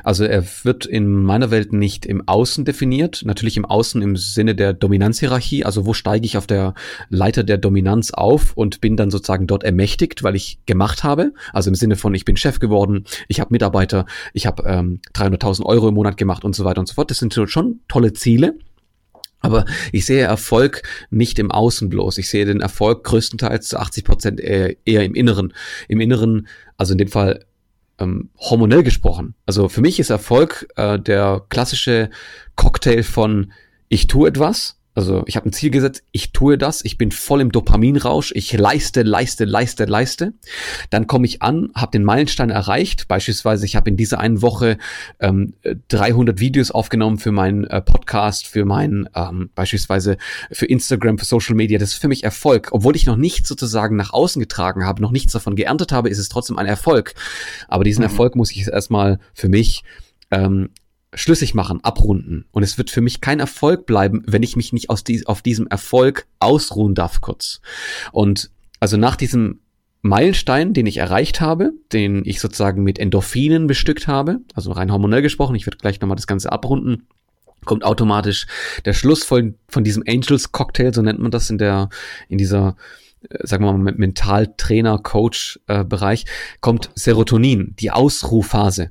Also 0.04 0.24
er 0.24 0.44
wird 0.64 0.86
in 0.86 1.22
meiner 1.22 1.50
Welt 1.50 1.72
nicht 1.72 2.06
im 2.06 2.26
Außen 2.26 2.64
definiert, 2.64 3.22
natürlich 3.24 3.56
im 3.56 3.64
Außen 3.64 4.02
im 4.02 4.16
Sinne 4.16 4.54
der 4.54 4.72
Dominanzhierarchie, 4.72 5.64
also 5.64 5.86
wo 5.86 5.94
steige 5.94 6.26
ich 6.26 6.36
auf 6.36 6.46
der 6.46 6.74
Leiter 7.08 7.44
der 7.44 7.58
Dominanz 7.58 8.10
auf 8.10 8.56
und 8.56 8.80
bin 8.80 8.96
dann 8.96 9.10
sozusagen 9.10 9.46
dort 9.46 9.64
ermächtigt, 9.64 10.22
weil 10.22 10.36
ich 10.36 10.58
gemacht 10.66 11.04
habe, 11.04 11.32
also 11.52 11.70
im 11.70 11.74
Sinne 11.74 11.96
von 11.96 12.14
ich 12.14 12.24
bin 12.24 12.36
Chef 12.36 12.58
geworden, 12.58 13.04
ich 13.28 13.40
habe 13.40 13.52
Mitarbeiter, 13.52 14.06
ich 14.32 14.46
habe 14.46 14.64
ähm, 14.66 15.00
300.000 15.14 15.64
Euro 15.64 15.88
im 15.88 15.94
Monat 15.94 16.16
gemacht 16.16 16.44
und 16.44 16.54
so 16.54 16.64
weiter 16.64 16.80
und 16.80 16.88
so 16.88 16.94
fort. 16.94 17.10
Das 17.10 17.18
sind 17.18 17.34
schon 17.48 17.80
tolle 17.88 18.12
Ziele. 18.12 18.54
Aber 19.40 19.64
ich 19.92 20.06
sehe 20.06 20.22
Erfolg 20.22 20.82
nicht 21.10 21.38
im 21.38 21.50
Außen 21.50 21.88
bloß. 21.88 22.18
Ich 22.18 22.28
sehe 22.28 22.46
den 22.46 22.60
Erfolg 22.60 23.04
größtenteils 23.04 23.68
zu 23.68 23.78
80 23.78 24.04
Prozent 24.04 24.40
eher, 24.40 24.74
eher 24.84 25.04
im 25.04 25.14
Inneren. 25.14 25.52
Im 25.88 26.00
Inneren, 26.00 26.48
also 26.76 26.92
in 26.92 26.98
dem 26.98 27.08
Fall 27.08 27.44
ähm, 27.98 28.30
hormonell 28.38 28.82
gesprochen. 28.82 29.34
Also 29.46 29.68
für 29.68 29.80
mich 29.80 29.98
ist 29.98 30.10
Erfolg 30.10 30.68
äh, 30.76 30.98
der 30.98 31.42
klassische 31.48 32.10
Cocktail 32.54 33.02
von 33.02 33.52
ich 33.88 34.06
tue 34.06 34.28
etwas, 34.28 34.78
also 34.96 35.24
ich 35.26 35.36
habe 35.36 35.46
ein 35.46 35.52
Ziel 35.52 35.70
gesetzt, 35.70 36.04
ich 36.10 36.32
tue 36.32 36.56
das, 36.56 36.82
ich 36.82 36.96
bin 36.96 37.10
voll 37.10 37.42
im 37.42 37.52
Dopaminrausch, 37.52 38.32
ich 38.34 38.54
leiste, 38.54 39.02
leiste, 39.02 39.44
leiste, 39.44 39.84
leiste. 39.84 40.32
Dann 40.88 41.06
komme 41.06 41.26
ich 41.26 41.42
an, 41.42 41.70
habe 41.74 41.92
den 41.92 42.02
Meilenstein 42.02 42.48
erreicht. 42.48 43.06
Beispielsweise, 43.06 43.66
ich 43.66 43.76
habe 43.76 43.90
in 43.90 43.98
dieser 43.98 44.20
einen 44.20 44.40
Woche 44.40 44.78
ähm, 45.20 45.52
300 45.88 46.40
Videos 46.40 46.70
aufgenommen 46.70 47.18
für 47.18 47.30
meinen 47.30 47.64
äh, 47.64 47.82
Podcast, 47.82 48.46
für 48.46 48.64
meinen 48.64 49.06
ähm, 49.14 49.50
beispielsweise 49.54 50.16
für 50.50 50.64
Instagram, 50.64 51.18
für 51.18 51.26
Social 51.26 51.56
Media. 51.56 51.78
Das 51.78 51.90
ist 51.90 52.00
für 52.00 52.08
mich 52.08 52.24
Erfolg. 52.24 52.68
Obwohl 52.72 52.96
ich 52.96 53.04
noch 53.04 53.16
nichts 53.16 53.50
sozusagen 53.50 53.96
nach 53.96 54.14
außen 54.14 54.40
getragen 54.40 54.86
habe, 54.86 55.02
noch 55.02 55.12
nichts 55.12 55.34
davon 55.34 55.56
geerntet 55.56 55.92
habe, 55.92 56.08
ist 56.08 56.18
es 56.18 56.30
trotzdem 56.30 56.56
ein 56.56 56.64
Erfolg. 56.64 57.12
Aber 57.68 57.84
diesen 57.84 58.00
mhm. 58.00 58.10
Erfolg 58.10 58.34
muss 58.34 58.50
ich 58.50 58.66
erstmal 58.66 59.18
für 59.34 59.50
mich 59.50 59.84
ähm, 60.30 60.70
schlüssig 61.14 61.54
machen, 61.54 61.82
abrunden. 61.82 62.46
Und 62.50 62.62
es 62.62 62.78
wird 62.78 62.90
für 62.90 63.00
mich 63.00 63.20
kein 63.20 63.40
Erfolg 63.40 63.86
bleiben, 63.86 64.22
wenn 64.26 64.42
ich 64.42 64.56
mich 64.56 64.72
nicht 64.72 64.90
aus 64.90 65.04
die, 65.04 65.26
auf 65.26 65.42
diesem 65.42 65.66
Erfolg 65.66 66.26
ausruhen 66.40 66.94
darf 66.94 67.20
kurz. 67.20 67.60
Und 68.12 68.50
also 68.80 68.96
nach 68.96 69.16
diesem 69.16 69.60
Meilenstein, 70.02 70.72
den 70.72 70.86
ich 70.86 70.98
erreicht 70.98 71.40
habe, 71.40 71.72
den 71.92 72.24
ich 72.24 72.40
sozusagen 72.40 72.82
mit 72.82 72.98
Endorphinen 72.98 73.66
bestückt 73.66 74.06
habe, 74.06 74.40
also 74.54 74.72
rein 74.72 74.92
hormonell 74.92 75.22
gesprochen, 75.22 75.56
ich 75.56 75.66
werde 75.66 75.78
gleich 75.78 76.00
nochmal 76.00 76.16
das 76.16 76.26
Ganze 76.26 76.52
abrunden, 76.52 77.06
kommt 77.64 77.84
automatisch 77.84 78.46
der 78.84 78.94
Schluss 78.94 79.24
von, 79.24 79.56
von 79.68 79.84
diesem 79.84 80.04
Angels 80.06 80.52
Cocktail, 80.52 80.94
so 80.94 81.02
nennt 81.02 81.18
man 81.18 81.30
das 81.30 81.50
in 81.50 81.58
der, 81.58 81.88
in 82.28 82.38
dieser, 82.38 82.76
äh, 83.28 83.46
sagen 83.46 83.64
wir 83.64 83.72
mal, 83.72 83.94
Mental-Trainer-Coach-Bereich, 83.96 86.22
äh, 86.22 86.26
kommt 86.60 86.90
Serotonin, 86.94 87.74
die 87.78 87.90
Ausruhphase. 87.90 88.90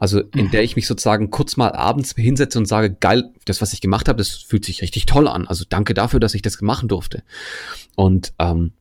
Also 0.00 0.20
in 0.20 0.46
mhm. 0.46 0.50
der 0.50 0.64
ich 0.64 0.74
mich 0.74 0.86
sozusagen 0.86 1.30
kurz 1.30 1.56
mal 1.56 1.72
abends 1.72 2.14
hinsetze 2.16 2.58
und 2.58 2.66
sage, 2.66 2.92
geil, 2.92 3.30
das, 3.44 3.60
was 3.60 3.72
ich 3.74 3.80
gemacht 3.80 4.08
habe, 4.08 4.18
das 4.18 4.30
fühlt 4.30 4.64
sich 4.64 4.82
richtig 4.82 5.06
toll 5.06 5.28
an. 5.28 5.46
Also 5.46 5.64
danke 5.68 5.94
dafür, 5.94 6.18
dass 6.18 6.34
ich 6.34 6.42
das 6.42 6.60
machen 6.62 6.88
durfte. 6.88 7.22
Und 7.94 8.32
ähm, 8.38 8.72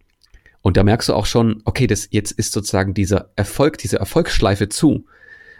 und 0.62 0.78
da 0.78 0.84
merkst 0.84 1.10
du 1.10 1.14
auch 1.14 1.26
schon, 1.26 1.62
okay, 1.66 1.88
das 1.88 2.10
jetzt 2.12 2.32
ist 2.32 2.52
sozusagen 2.52 2.94
dieser 2.94 3.30
Erfolg, 3.36 3.78
diese 3.78 3.98
Erfolgsschleife 3.98 4.70
zu. 4.70 5.06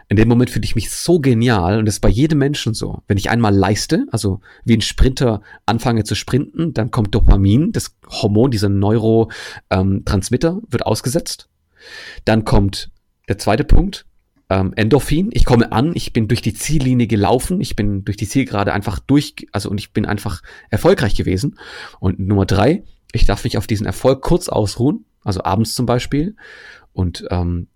In 0.10 0.18
dem 0.18 0.28
Moment 0.28 0.50
finde 0.50 0.66
ich 0.66 0.76
mich 0.76 0.90
so 0.90 1.20
genial 1.20 1.78
und 1.78 1.86
das 1.86 1.96
ist 1.96 2.02
bei 2.02 2.10
jedem 2.10 2.40
Menschen 2.40 2.74
so. 2.74 3.04
Wenn 3.08 3.18
ich 3.18 3.30
einmal 3.30 3.56
leiste, 3.56 4.08
also 4.12 4.42
wie 4.66 4.76
ein 4.76 4.82
Sprinter 4.82 5.42
anfange 5.68 6.04
zu 6.04 6.16
sprinten, 6.16 6.74
dann 6.74 6.90
kommt 6.90 7.14
Dopamin, 7.14 7.72
das 7.72 7.96
Hormon, 8.08 8.50
dieser 8.50 8.70
Neurotransmitter 8.70 10.50
ähm, 10.50 10.62
wird 10.68 10.86
ausgesetzt. 10.86 11.48
Dann 12.26 12.44
kommt 12.44 12.90
der 13.28 13.38
zweite 13.38 13.64
Punkt, 13.64 14.06
ähm, 14.50 14.74
Endorphin. 14.76 15.30
Ich 15.32 15.46
komme 15.46 15.72
an, 15.72 15.92
ich 15.96 16.14
bin 16.14 16.28
durch 16.28 16.42
die 16.42 16.54
Ziellinie 16.54 17.08
gelaufen, 17.08 17.62
ich 17.62 17.76
bin 17.76 18.04
durch 18.04 18.18
die 18.18 18.28
Zielgerade 18.28 18.74
einfach 18.74 19.00
durch, 19.00 19.48
also 19.52 19.70
und 19.70 19.80
ich 19.80 19.94
bin 19.94 20.06
einfach 20.06 20.42
erfolgreich 20.70 21.16
gewesen. 21.16 21.58
Und 22.00 22.20
Nummer 22.20 22.46
drei, 22.46 22.84
ich 23.12 23.26
darf 23.26 23.44
mich 23.44 23.58
auf 23.58 23.68
diesen 23.68 23.86
Erfolg 23.86 24.22
kurz 24.22 24.50
ausruhen, 24.50 25.06
also 25.24 25.44
abends 25.44 25.76
zum 25.76 25.86
Beispiel, 25.86 26.36
und 26.94 27.26
ähm, 27.30 27.68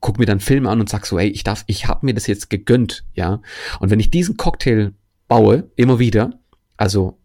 guck 0.00 0.18
mir 0.18 0.26
dann 0.26 0.40
Filme 0.40 0.68
an 0.70 0.80
und 0.80 0.88
sag 0.88 1.06
so, 1.06 1.18
ey, 1.18 1.28
ich 1.28 1.44
darf, 1.44 1.64
ich 1.66 1.86
habe 1.86 2.06
mir 2.06 2.14
das 2.14 2.26
jetzt 2.26 2.50
gegönnt, 2.50 3.04
ja. 3.14 3.40
Und 3.78 3.90
wenn 3.90 4.00
ich 4.00 4.10
diesen 4.10 4.36
Cocktail 4.36 4.92
baue, 5.28 5.70
immer 5.76 5.98
wieder, 5.98 6.40
also 6.76 7.18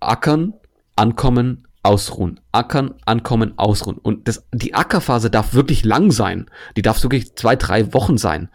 ackern, 0.00 0.52
ankommen, 0.94 1.65
ausruhen. 1.86 2.40
Ackern, 2.52 2.94
ankommen, 3.06 3.56
ausruhen. 3.56 3.96
Und 3.96 4.26
das, 4.28 4.44
die 4.52 4.74
Ackerphase 4.74 5.30
darf 5.30 5.54
wirklich 5.54 5.84
lang 5.84 6.10
sein. 6.10 6.50
Die 6.76 6.82
darf 6.82 6.98
sogar 6.98 7.20
zwei, 7.36 7.54
drei 7.54 7.94
Wochen 7.94 8.18
sein. 8.18 8.48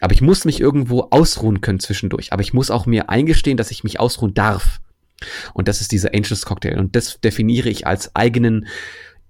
Aber 0.00 0.12
ich 0.12 0.20
muss 0.20 0.44
mich 0.44 0.60
irgendwo 0.60 1.08
ausruhen 1.10 1.62
können 1.62 1.80
zwischendurch. 1.80 2.32
Aber 2.32 2.42
ich 2.42 2.52
muss 2.52 2.70
auch 2.70 2.86
mir 2.86 3.08
eingestehen, 3.08 3.56
dass 3.56 3.70
ich 3.70 3.82
mich 3.82 3.98
ausruhen 3.98 4.34
darf. 4.34 4.80
Und 5.54 5.68
das 5.68 5.80
ist 5.80 5.90
dieser 5.90 6.14
Angels 6.14 6.44
Cocktail. 6.44 6.78
Und 6.78 6.94
das 6.94 7.18
definiere 7.20 7.70
ich 7.70 7.86
als 7.86 8.14
eigenen 8.14 8.66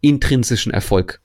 intrinsischen 0.00 0.72
Erfolg. 0.72 1.20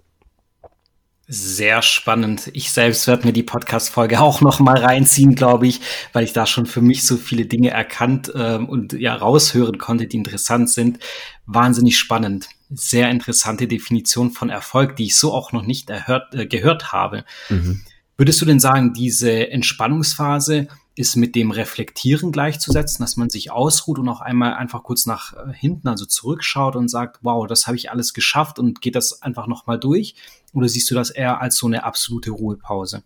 Sehr 1.33 1.81
spannend. 1.81 2.49
Ich 2.51 2.73
selbst 2.73 3.07
werde 3.07 3.25
mir 3.25 3.31
die 3.31 3.41
Podcast-Folge 3.41 4.19
auch 4.19 4.41
noch 4.41 4.59
mal 4.59 4.77
reinziehen, 4.77 5.33
glaube 5.33 5.65
ich, 5.65 5.79
weil 6.11 6.25
ich 6.25 6.33
da 6.33 6.45
schon 6.45 6.65
für 6.65 6.81
mich 6.81 7.05
so 7.05 7.15
viele 7.15 7.45
Dinge 7.45 7.69
erkannt 7.69 8.29
ähm, 8.35 8.67
und 8.67 8.91
ja 8.91 9.15
raushören 9.15 9.77
konnte, 9.77 10.07
die 10.07 10.17
interessant 10.17 10.69
sind. 10.69 10.99
Wahnsinnig 11.45 11.97
spannend. 11.97 12.49
Sehr 12.69 13.09
interessante 13.09 13.69
Definition 13.69 14.31
von 14.31 14.49
Erfolg, 14.49 14.97
die 14.97 15.05
ich 15.05 15.15
so 15.15 15.31
auch 15.31 15.53
noch 15.53 15.65
nicht 15.65 15.89
erhört, 15.89 16.35
äh, 16.35 16.47
gehört 16.47 16.91
habe. 16.91 17.23
Mhm. 17.47 17.79
Würdest 18.17 18.41
du 18.41 18.45
denn 18.45 18.59
sagen, 18.59 18.91
diese 18.91 19.51
Entspannungsphase 19.51 20.67
ist 21.01 21.17
mit 21.17 21.35
dem 21.35 21.51
Reflektieren 21.51 22.31
gleichzusetzen, 22.31 23.03
dass 23.03 23.17
man 23.17 23.29
sich 23.29 23.51
ausruht 23.51 23.99
und 23.99 24.07
auch 24.07 24.21
einmal 24.21 24.53
einfach 24.53 24.83
kurz 24.83 25.05
nach 25.05 25.33
äh, 25.33 25.51
hinten, 25.53 25.87
also 25.87 26.05
zurückschaut 26.05 26.75
und 26.75 26.87
sagt, 26.87 27.19
wow, 27.21 27.45
das 27.47 27.67
habe 27.67 27.75
ich 27.75 27.91
alles 27.91 28.13
geschafft 28.13 28.59
und 28.59 28.81
geht 28.81 28.95
das 28.95 29.21
einfach 29.21 29.47
nochmal 29.47 29.79
durch? 29.79 30.15
Oder 30.53 30.69
siehst 30.69 30.89
du 30.91 30.95
das 30.95 31.09
eher 31.09 31.41
als 31.41 31.57
so 31.57 31.67
eine 31.67 31.83
absolute 31.83 32.31
Ruhepause? 32.31 33.03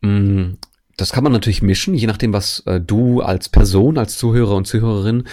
Mm, 0.00 0.54
das 0.96 1.12
kann 1.12 1.22
man 1.22 1.32
natürlich 1.32 1.62
mischen, 1.62 1.94
je 1.94 2.06
nachdem, 2.06 2.32
was 2.32 2.60
äh, 2.60 2.80
du 2.80 3.20
als 3.20 3.50
Person, 3.50 3.98
als 3.98 4.16
Zuhörer 4.16 4.56
und 4.56 4.66
Zuhörerin 4.66 5.24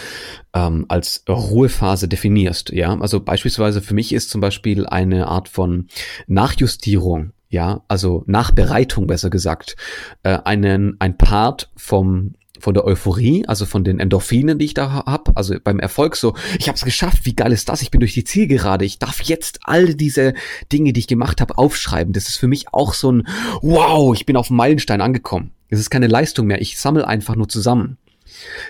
ähm, 0.54 0.86
als 0.90 1.24
Ruhephase 1.30 2.10
definierst. 2.10 2.72
Ja, 2.72 3.00
also 3.00 3.22
beispielsweise 3.22 3.82
für 3.82 3.94
mich 3.94 4.12
ist 4.12 4.30
zum 4.30 4.42
Beispiel 4.42 4.86
eine 4.86 5.28
Art 5.28 5.48
von 5.48 5.88
Nachjustierung 6.28 7.32
ja, 7.54 7.84
also 7.88 8.24
Nachbereitung 8.26 9.08
besser 9.08 9.30
gesagt, 9.30 9.78
äh, 10.24 10.40
einen, 10.44 10.96
ein 11.00 11.18
Part 11.18 11.72
vom 11.78 12.34
von 12.60 12.74
der 12.74 12.86
Euphorie, 12.86 13.46
also 13.46 13.66
von 13.66 13.84
den 13.84 14.00
Endorphinen, 14.00 14.58
die 14.58 14.66
ich 14.66 14.74
da 14.74 15.04
hab, 15.06 15.38
also 15.38 15.56
beim 15.62 15.80
Erfolg 15.80 16.16
so, 16.16 16.34
ich 16.58 16.70
habe 16.70 16.78
es 16.78 16.86
geschafft, 16.86 17.26
wie 17.26 17.36
geil 17.36 17.52
ist 17.52 17.68
das? 17.68 17.82
Ich 17.82 17.92
bin 17.92 18.00
durch 18.00 18.14
die 18.14 18.24
Zielgerade, 18.24 18.86
ich 18.86 19.00
darf 19.00 19.22
jetzt 19.22 19.60
all 19.64 19.96
diese 19.96 20.34
Dinge, 20.72 20.94
die 20.94 21.02
ich 21.02 21.08
gemacht 21.08 21.42
habe, 21.42 21.58
aufschreiben. 21.58 22.14
Das 22.14 22.30
ist 22.30 22.38
für 22.38 22.48
mich 22.48 22.68
auch 22.72 22.94
so 22.94 23.12
ein 23.12 23.28
Wow, 23.62 24.16
ich 24.16 24.26
bin 24.26 24.38
auf 24.38 24.50
Meilenstein 24.50 25.02
angekommen. 25.02 25.52
Es 25.68 25.80
ist 25.80 25.90
keine 25.90 26.08
Leistung 26.08 26.48
mehr, 26.48 26.62
ich 26.62 26.80
sammle 26.80 27.06
einfach 27.06 27.36
nur 27.36 27.50
zusammen. 27.50 27.98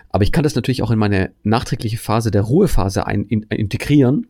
Aber 0.10 0.24
ich 0.24 0.32
kann 0.32 0.44
das 0.44 0.56
natürlich 0.56 0.82
auch 0.82 0.92
in 0.92 0.98
meine 0.98 1.32
nachträgliche 1.44 2.00
Phase 2.00 2.32
der 2.32 2.42
Ruhephase 2.42 3.06
ein, 3.06 3.26
in, 3.26 3.44
integrieren 3.44 4.28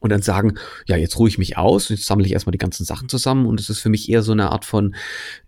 und 0.00 0.10
dann 0.10 0.22
sagen, 0.22 0.58
ja, 0.86 0.96
jetzt 0.96 1.18
ruhe 1.18 1.28
ich 1.28 1.38
mich 1.38 1.56
aus, 1.56 1.88
jetzt 1.88 2.06
sammle 2.06 2.26
ich 2.26 2.32
erstmal 2.32 2.52
die 2.52 2.58
ganzen 2.58 2.84
Sachen 2.84 3.08
zusammen 3.08 3.46
und 3.46 3.60
es 3.60 3.70
ist 3.70 3.80
für 3.80 3.88
mich 3.88 4.08
eher 4.08 4.22
so 4.22 4.32
eine 4.32 4.50
Art 4.50 4.64
von 4.64 4.94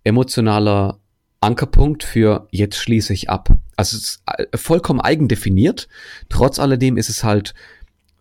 emotionaler 0.04 1.00
Ankerpunkt 1.40 2.04
für 2.04 2.48
jetzt 2.50 2.76
schließe 2.76 3.12
ich 3.12 3.30
ab. 3.30 3.48
Also 3.76 3.96
es 3.96 4.02
ist 4.02 4.22
äh, 4.26 4.56
vollkommen 4.56 5.00
eigen 5.00 5.26
definiert. 5.26 5.88
Trotz 6.28 6.58
alledem 6.58 6.96
ist 6.98 7.08
es 7.08 7.24
halt 7.24 7.54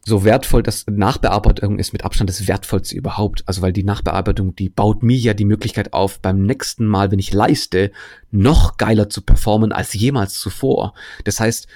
so 0.06 0.24
wertvoll, 0.24 0.64
dass 0.64 0.86
Nachbearbeitung 0.88 1.78
ist 1.78 1.92
mit 1.92 2.06
Abstand 2.06 2.30
das 2.30 2.48
wertvollste 2.48 2.96
überhaupt. 2.96 3.44
Also 3.46 3.62
weil 3.62 3.74
die 3.74 3.84
Nachbearbeitung, 3.84 4.56
die 4.56 4.70
baut 4.70 5.04
mir 5.04 5.18
ja 5.18 5.34
die 5.34 5.46
Möglichkeit 5.46 5.94
auf, 5.94 6.20
beim 6.20 6.42
nächsten 6.44 6.86
Mal, 6.86 7.12
wenn 7.12 7.20
ich 7.20 7.34
leiste, 7.34 7.92
noch 8.32 8.78
geiler 8.78 9.10
zu 9.10 9.22
performen 9.22 9.74
als 9.74 9.94
jemals 9.94 10.40
zuvor. 10.40 10.94
Das 11.26 11.40
heißt, 11.42 11.68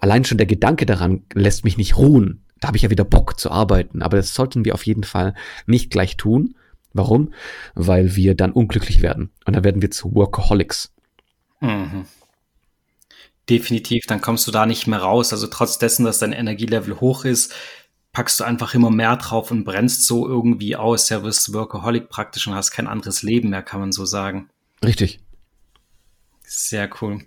allein 0.00 0.24
schon 0.24 0.38
der 0.38 0.46
Gedanke 0.46 0.86
daran 0.86 1.22
lässt 1.32 1.64
mich 1.64 1.76
nicht 1.76 1.96
ruhen. 1.96 2.42
Da 2.60 2.68
habe 2.68 2.76
ich 2.76 2.82
ja 2.82 2.90
wieder 2.90 3.04
Bock 3.04 3.38
zu 3.38 3.50
arbeiten. 3.50 4.02
Aber 4.02 4.16
das 4.16 4.34
sollten 4.34 4.64
wir 4.64 4.74
auf 4.74 4.86
jeden 4.86 5.04
Fall 5.04 5.34
nicht 5.66 5.90
gleich 5.90 6.16
tun. 6.16 6.54
Warum? 6.92 7.32
Weil 7.74 8.16
wir 8.16 8.34
dann 8.34 8.52
unglücklich 8.52 9.02
werden. 9.02 9.30
Und 9.44 9.54
dann 9.54 9.64
werden 9.64 9.82
wir 9.82 9.90
zu 9.90 10.14
Workaholics. 10.14 10.92
Mhm. 11.60 12.06
Definitiv, 13.48 14.04
dann 14.06 14.20
kommst 14.20 14.46
du 14.46 14.50
da 14.50 14.66
nicht 14.66 14.86
mehr 14.86 14.98
raus. 14.98 15.32
Also 15.32 15.46
trotz 15.46 15.78
dessen, 15.78 16.04
dass 16.04 16.18
dein 16.18 16.32
Energielevel 16.32 17.00
hoch 17.00 17.24
ist, 17.24 17.54
packst 18.12 18.40
du 18.40 18.44
einfach 18.44 18.74
immer 18.74 18.90
mehr 18.90 19.16
drauf 19.16 19.50
und 19.50 19.64
brennst 19.64 20.06
so 20.06 20.28
irgendwie 20.28 20.76
aus. 20.76 21.08
Ja, 21.08 21.22
wirst 21.22 21.52
Workaholic 21.52 22.08
praktisch 22.08 22.46
und 22.46 22.54
hast 22.54 22.72
kein 22.72 22.86
anderes 22.86 23.22
Leben 23.22 23.50
mehr, 23.50 23.62
kann 23.62 23.80
man 23.80 23.92
so 23.92 24.04
sagen. 24.04 24.50
Richtig. 24.84 25.20
Sehr 26.44 26.90
cool. 27.00 27.24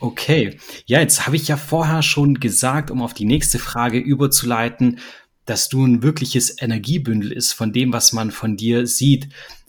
Okay. 0.00 0.58
Ja, 0.86 1.00
jetzt 1.00 1.26
habe 1.26 1.36
ich 1.36 1.48
ja 1.48 1.56
vorher 1.56 2.02
schon 2.02 2.34
gesagt, 2.34 2.90
um 2.90 3.02
auf 3.02 3.14
die 3.14 3.24
nächste 3.24 3.58
Frage 3.58 3.98
überzuleiten, 3.98 5.00
dass 5.44 5.68
du 5.68 5.84
ein 5.84 6.02
wirkliches 6.02 6.60
Energiebündel 6.60 7.32
ist 7.32 7.52
von 7.52 7.72
dem, 7.72 7.92
was 7.92 8.12
man 8.12 8.30
von 8.30 8.56
dir 8.56 8.86
sieht. 8.86 9.28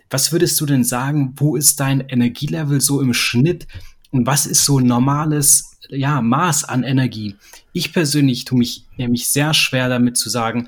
Was 0.09 0.31
würdest 0.31 0.59
du 0.59 0.65
denn 0.65 0.83
sagen, 0.83 1.33
wo 1.37 1.55
ist 1.55 1.79
dein 1.79 2.01
Energielevel 2.01 2.81
so 2.81 3.01
im 3.01 3.13
Schnitt 3.13 3.67
und 4.11 4.25
was 4.25 4.45
ist 4.45 4.65
so 4.65 4.79
normales 4.79 5.77
ja, 5.89 6.21
Maß 6.21 6.65
an 6.65 6.83
Energie? 6.83 7.35
Ich 7.73 7.93
persönlich 7.93 8.45
tue 8.45 8.59
mich 8.59 8.85
nämlich 8.97 9.27
sehr 9.29 9.53
schwer 9.53 9.87
damit 9.89 10.17
zu 10.17 10.29
sagen, 10.29 10.67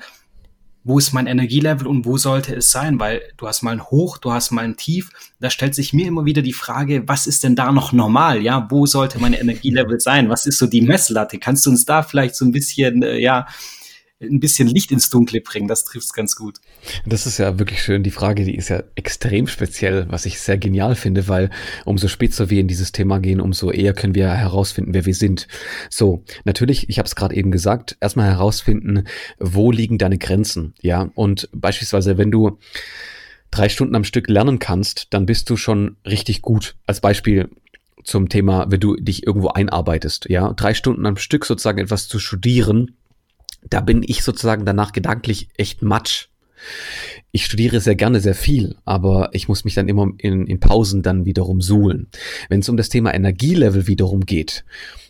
wo 0.84 0.98
ist 0.98 1.12
mein 1.12 1.26
Energielevel 1.26 1.86
und 1.86 2.04
wo 2.04 2.16
sollte 2.16 2.54
es 2.56 2.70
sein? 2.70 2.98
Weil 2.98 3.22
du 3.36 3.46
hast 3.46 3.62
mal 3.62 3.70
ein 3.70 3.84
Hoch, 3.84 4.18
du 4.18 4.32
hast 4.32 4.50
mal 4.50 4.64
ein 4.64 4.76
Tief. 4.76 5.10
Da 5.40 5.50
stellt 5.50 5.74
sich 5.74 5.92
mir 5.92 6.06
immer 6.06 6.24
wieder 6.24 6.42
die 6.42 6.52
Frage, 6.52 7.04
was 7.06 7.26
ist 7.26 7.44
denn 7.44 7.54
da 7.54 7.70
noch 7.70 7.92
normal? 7.92 8.42
Ja, 8.42 8.66
wo 8.70 8.86
sollte 8.86 9.20
mein 9.20 9.32
Energielevel 9.32 10.00
sein? 10.00 10.28
Was 10.28 10.46
ist 10.46 10.58
so 10.58 10.66
die 10.66 10.82
Messlatte? 10.82 11.38
Kannst 11.38 11.66
du 11.66 11.70
uns 11.70 11.84
da 11.84 12.02
vielleicht 12.02 12.34
so 12.34 12.44
ein 12.44 12.52
bisschen, 12.52 13.02
äh, 13.02 13.18
ja, 13.18 13.46
ein 14.22 14.40
bisschen 14.40 14.68
Licht 14.68 14.90
ins 14.92 15.10
Dunkle 15.10 15.40
bringen. 15.40 15.68
Das 15.68 15.84
trifft 15.84 16.06
es 16.06 16.12
ganz 16.12 16.36
gut. 16.36 16.58
Das 17.06 17.26
ist 17.26 17.38
ja 17.38 17.58
wirklich 17.58 17.82
schön. 17.82 18.02
Die 18.02 18.10
Frage, 18.10 18.44
die 18.44 18.54
ist 18.54 18.68
ja 18.68 18.82
extrem 18.94 19.46
speziell, 19.46 20.06
was 20.08 20.26
ich 20.26 20.40
sehr 20.40 20.58
genial 20.58 20.94
finde, 20.94 21.28
weil 21.28 21.50
umso 21.84 22.08
später 22.08 22.50
wir 22.50 22.60
in 22.60 22.68
dieses 22.68 22.92
Thema 22.92 23.18
gehen, 23.18 23.40
umso 23.40 23.70
eher 23.70 23.92
können 23.94 24.14
wir 24.14 24.32
herausfinden, 24.32 24.94
wer 24.94 25.06
wir 25.06 25.14
sind. 25.14 25.48
So, 25.90 26.24
natürlich, 26.44 26.88
ich 26.88 26.98
habe 26.98 27.06
es 27.06 27.16
gerade 27.16 27.34
eben 27.34 27.50
gesagt, 27.50 27.96
erstmal 28.00 28.30
herausfinden, 28.30 29.04
wo 29.38 29.70
liegen 29.70 29.98
deine 29.98 30.18
Grenzen, 30.18 30.74
ja. 30.80 31.10
Und 31.14 31.48
beispielsweise, 31.52 32.18
wenn 32.18 32.30
du 32.30 32.58
drei 33.50 33.68
Stunden 33.68 33.94
am 33.94 34.04
Stück 34.04 34.28
lernen 34.28 34.58
kannst, 34.58 35.08
dann 35.10 35.26
bist 35.26 35.50
du 35.50 35.56
schon 35.56 35.96
richtig 36.06 36.42
gut. 36.42 36.76
Als 36.86 37.00
Beispiel, 37.00 37.50
zum 38.04 38.28
Thema, 38.28 38.66
wenn 38.68 38.80
du 38.80 38.96
dich 38.96 39.26
irgendwo 39.26 39.48
einarbeitest, 39.48 40.26
ja, 40.28 40.52
drei 40.54 40.74
Stunden 40.74 41.06
am 41.06 41.16
Stück 41.16 41.44
sozusagen 41.44 41.78
etwas 41.78 42.08
zu 42.08 42.18
studieren, 42.18 42.96
da 43.68 43.80
bin 43.80 44.02
ich 44.06 44.22
sozusagen 44.22 44.64
danach 44.64 44.92
gedanklich 44.92 45.48
echt 45.56 45.82
matsch. 45.82 46.28
Ich 47.32 47.44
studiere 47.44 47.80
sehr 47.80 47.96
gerne 47.96 48.20
sehr 48.20 48.34
viel, 48.34 48.76
aber 48.84 49.30
ich 49.32 49.48
muss 49.48 49.64
mich 49.64 49.74
dann 49.74 49.88
immer 49.88 50.08
in, 50.18 50.46
in 50.46 50.60
Pausen 50.60 51.02
dann 51.02 51.24
wiederum 51.24 51.60
suhlen. 51.60 52.08
Wenn 52.48 52.60
es 52.60 52.68
um 52.68 52.76
das 52.76 52.88
Thema 52.88 53.14
Energielevel 53.14 53.86
wiederum 53.86 54.20
geht, 54.20 54.64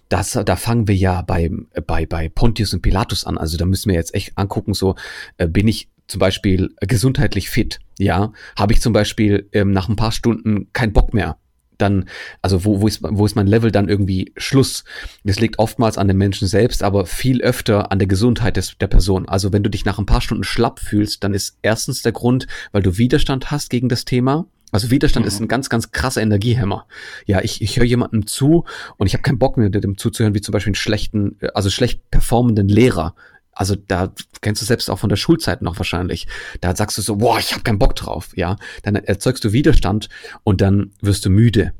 das, 0.09 0.33
da 0.33 0.57
fangen 0.57 0.89
wir 0.89 0.95
ja 0.95 1.23
bei, 1.23 1.51
bei, 1.87 2.07
bei 2.07 2.29
Pontius 2.29 2.75
und 2.75 2.83
Pilatus 2.83 3.25
an. 3.25 3.39
Also 3.39 3.57
da 3.57 3.65
müssen 3.65 3.91
wir 3.91 3.97
jetzt 3.97 4.15
echt 4.15 4.37
angucken, 4.37 4.75
so 4.75 4.95
äh, 5.39 5.49
bin 5.49 5.69
ich 5.69 5.89
zum 6.07 6.19
Beispiel 6.19 6.75
gesundheitlich 6.81 7.49
fit. 7.49 7.81
Ja, 7.99 8.33
habe 8.57 8.73
ich 8.73 8.81
zum 8.81 8.93
Beispiel 8.93 9.49
ähm, 9.53 9.73
nach 9.73 9.89
ein 9.89 9.97
paar 9.97 10.13
Stunden 10.13 10.69
keinen 10.73 10.93
Bock 10.93 11.15
mehr 11.15 11.39
dann, 11.83 12.07
also 12.41 12.65
wo, 12.65 12.81
wo, 12.81 12.87
ist, 12.87 13.01
wo 13.03 13.27
ist 13.27 13.35
mein 13.35 13.47
Level 13.47 13.71
dann 13.71 13.89
irgendwie 13.89 14.33
Schluss? 14.37 14.85
Das 15.25 15.41
liegt 15.41 15.59
oftmals 15.59 15.99
an 15.99 16.09
dem 16.09 16.17
Menschen 16.17 16.49
selbst, 16.49 16.83
aber 16.83 17.05
viel 17.05 17.43
öfter 17.43 17.93
an 17.93 17.99
der 17.99 18.09
Gesundheit 18.09 18.57
des, 18.57 18.79
der 18.79 18.87
Person. 18.87 19.29
Also 19.29 19.53
wenn 19.53 19.62
du 19.62 19.71
dich 19.71 19.85
nach 19.85 19.99
ein 19.99 20.07
paar 20.07 20.21
Stunden 20.21 20.45
schlapp 20.45 20.81
fühlst, 20.81 21.25
dann 21.25 21.35
ist 21.35 21.59
erstens 21.62 22.03
der 22.03 22.12
Grund, 22.12 22.47
weil 22.73 22.83
du 22.83 22.97
Widerstand 22.97 23.50
hast 23.50 23.69
gegen 23.69 23.89
das 23.89 24.04
Thema. 24.04 24.47
Also 24.71 24.91
Widerstand 24.91 25.26
mhm. 25.26 25.28
ist 25.28 25.41
ein 25.41 25.49
ganz, 25.49 25.69
ganz 25.69 25.91
krasser 25.93 26.23
Energiehemmer. 26.23 26.87
Ja, 27.26 27.43
ich, 27.43 27.61
ich 27.61 27.76
höre 27.76 27.85
jemandem 27.85 28.26
zu 28.26 28.65
und 28.97 29.06
ich 29.06 29.13
habe 29.13 29.23
keinen 29.23 29.39
Bock 29.39 29.59
mehr, 29.59 29.69
dem 29.69 29.99
zuzuhören, 29.99 30.35
wie 30.35 30.41
zum 30.41 30.52
Beispiel 30.52 30.71
einen 30.71 30.76
schlechten, 30.76 31.39
also 31.52 31.69
schlecht 31.69 32.11
performenden 32.11 32.69
Lehrer 32.69 33.15
also 33.52 33.76
da 33.76 34.13
kennst 34.41 34.63
du 34.63 34.67
selbst 34.67 34.91
auch 34.91 34.99
von 34.99 35.11
der 35.11 35.17
Schulzeit 35.17 35.63
noch 35.63 35.78
wahrscheinlich. 35.78 36.26
Da 36.61 36.75
sagst 36.75 36.99
du 36.99 37.02
so, 37.02 37.17
boah, 37.17 37.39
ich 37.39 37.52
habe 37.52 37.63
keinen 37.63 37.78
Bock 37.78 37.95
drauf, 37.95 38.30
ja. 38.35 38.56
Dann 38.83 38.97
erzeugst 38.97 39.45
du 39.45 39.52
Widerstand 39.52 40.09
und 40.43 40.61
dann 40.61 40.93
wirst 41.00 41.25
du 41.26 41.30
müde. 41.30 41.73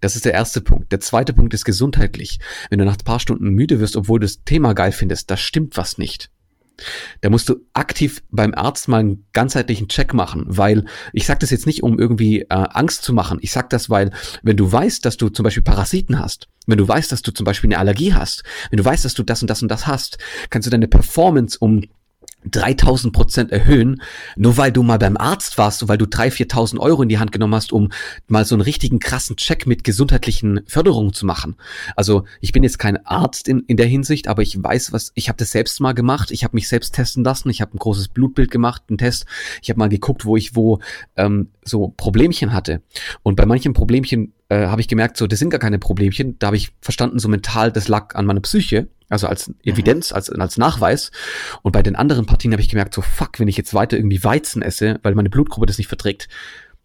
Das 0.00 0.16
ist 0.16 0.24
der 0.24 0.34
erste 0.34 0.60
Punkt. 0.60 0.92
Der 0.92 1.00
zweite 1.00 1.32
Punkt 1.32 1.54
ist 1.54 1.64
gesundheitlich. 1.64 2.38
Wenn 2.70 2.78
du 2.78 2.84
nach 2.84 2.98
ein 2.98 3.04
paar 3.04 3.20
Stunden 3.20 3.50
müde 3.50 3.80
wirst, 3.80 3.96
obwohl 3.96 4.20
du 4.20 4.26
das 4.26 4.44
Thema 4.44 4.74
geil 4.74 4.92
findest, 4.92 5.30
da 5.30 5.36
stimmt 5.36 5.76
was 5.76 5.98
nicht. 5.98 6.30
Da 7.20 7.30
musst 7.30 7.48
du 7.48 7.56
aktiv 7.72 8.22
beim 8.30 8.54
Arzt 8.54 8.88
mal 8.88 9.00
einen 9.00 9.26
ganzheitlichen 9.32 9.88
Check 9.88 10.14
machen, 10.14 10.44
weil 10.46 10.84
ich 11.12 11.26
sage 11.26 11.40
das 11.40 11.50
jetzt 11.50 11.66
nicht, 11.66 11.82
um 11.82 11.98
irgendwie 11.98 12.42
äh, 12.42 12.46
Angst 12.50 13.02
zu 13.02 13.12
machen. 13.12 13.38
Ich 13.42 13.50
sage 13.50 13.68
das, 13.70 13.90
weil 13.90 14.12
wenn 14.42 14.56
du 14.56 14.70
weißt, 14.70 15.04
dass 15.04 15.16
du 15.16 15.28
zum 15.28 15.44
Beispiel 15.44 15.62
Parasiten 15.62 16.18
hast, 16.18 16.48
wenn 16.66 16.78
du 16.78 16.86
weißt, 16.86 17.10
dass 17.10 17.22
du 17.22 17.32
zum 17.32 17.44
Beispiel 17.44 17.68
eine 17.68 17.78
Allergie 17.78 18.14
hast, 18.14 18.44
wenn 18.70 18.76
du 18.76 18.84
weißt, 18.84 19.04
dass 19.04 19.14
du 19.14 19.22
das 19.22 19.42
und 19.42 19.48
das 19.48 19.62
und 19.62 19.68
das 19.68 19.86
hast, 19.86 20.18
kannst 20.50 20.66
du 20.66 20.70
deine 20.70 20.88
Performance 20.88 21.58
um 21.58 21.82
3000 22.44 23.12
Prozent 23.12 23.52
erhöhen, 23.52 24.00
nur 24.36 24.56
weil 24.56 24.72
du 24.72 24.82
mal 24.82 24.98
beim 24.98 25.16
Arzt 25.16 25.58
warst 25.58 25.82
und 25.82 25.88
weil 25.88 25.98
du 25.98 26.04
3.000, 26.04 26.50
4.000 26.50 26.78
Euro 26.78 27.02
in 27.02 27.08
die 27.08 27.18
Hand 27.18 27.32
genommen 27.32 27.54
hast, 27.54 27.72
um 27.72 27.90
mal 28.28 28.44
so 28.44 28.54
einen 28.54 28.62
richtigen 28.62 29.00
krassen 29.00 29.36
Check 29.36 29.66
mit 29.66 29.84
gesundheitlichen 29.84 30.60
Förderungen 30.66 31.12
zu 31.12 31.26
machen. 31.26 31.56
Also 31.96 32.24
ich 32.40 32.52
bin 32.52 32.62
jetzt 32.62 32.78
kein 32.78 33.04
Arzt 33.04 33.48
in, 33.48 33.60
in 33.66 33.76
der 33.76 33.86
Hinsicht, 33.86 34.28
aber 34.28 34.42
ich 34.42 34.62
weiß, 34.62 34.92
was, 34.92 35.12
ich 35.14 35.28
habe 35.28 35.36
das 35.36 35.50
selbst 35.50 35.80
mal 35.80 35.92
gemacht, 35.92 36.30
ich 36.30 36.44
habe 36.44 36.56
mich 36.56 36.68
selbst 36.68 36.94
testen 36.94 37.24
lassen, 37.24 37.50
ich 37.50 37.60
habe 37.60 37.74
ein 37.74 37.78
großes 37.78 38.08
Blutbild 38.08 38.50
gemacht, 38.50 38.82
einen 38.88 38.98
Test, 38.98 39.26
ich 39.62 39.70
habe 39.70 39.78
mal 39.78 39.88
geguckt, 39.88 40.24
wo 40.24 40.36
ich 40.36 40.54
wo 40.54 40.78
ähm, 41.16 41.50
so 41.64 41.92
Problemchen 41.96 42.52
hatte. 42.52 42.82
Und 43.22 43.36
bei 43.36 43.46
manchen 43.46 43.72
Problemchen 43.72 44.32
äh, 44.48 44.66
habe 44.66 44.80
ich 44.80 44.88
gemerkt, 44.88 45.16
so, 45.16 45.26
das 45.26 45.38
sind 45.38 45.50
gar 45.50 45.60
keine 45.60 45.78
Problemchen. 45.78 46.38
Da 46.38 46.48
habe 46.48 46.56
ich 46.56 46.72
verstanden, 46.80 47.18
so 47.18 47.28
mental, 47.28 47.72
das 47.72 47.88
lag 47.88 48.14
an 48.14 48.26
meiner 48.26 48.40
Psyche, 48.40 48.88
also 49.08 49.26
als 49.26 49.52
Evidenz, 49.62 50.12
als, 50.12 50.30
als 50.30 50.56
Nachweis. 50.56 51.10
Und 51.62 51.72
bei 51.72 51.82
den 51.82 51.96
anderen 51.96 52.26
Partien 52.26 52.52
habe 52.52 52.62
ich 52.62 52.68
gemerkt, 52.68 52.94
so, 52.94 53.02
fuck, 53.02 53.38
wenn 53.38 53.48
ich 53.48 53.56
jetzt 53.56 53.74
weiter 53.74 53.96
irgendwie 53.96 54.24
Weizen 54.24 54.62
esse, 54.62 55.00
weil 55.02 55.14
meine 55.14 55.30
Blutgruppe 55.30 55.66
das 55.66 55.78
nicht 55.78 55.88
verträgt, 55.88 56.28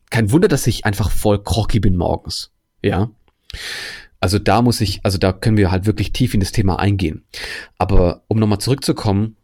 kein 0.10 0.32
Wunder, 0.32 0.48
dass 0.48 0.68
ich 0.68 0.86
einfach 0.86 1.10
voll 1.10 1.42
crocky 1.42 1.80
bin 1.80 1.96
morgens. 1.96 2.52
Ja. 2.82 3.10
Also 4.20 4.40
da 4.40 4.62
muss 4.62 4.80
ich, 4.80 5.02
also 5.04 5.18
da 5.18 5.34
können 5.34 5.58
wir 5.58 5.72
halt 5.72 5.86
wirklich 5.86 6.14
tief 6.14 6.34
in 6.34 6.40
das 6.40 6.52
Thema 6.52 6.80
eingehen. 6.80 7.26
Aber 7.78 8.24
um 8.28 8.40
nochmal 8.40 8.60
zurückzukommen, 8.60 9.36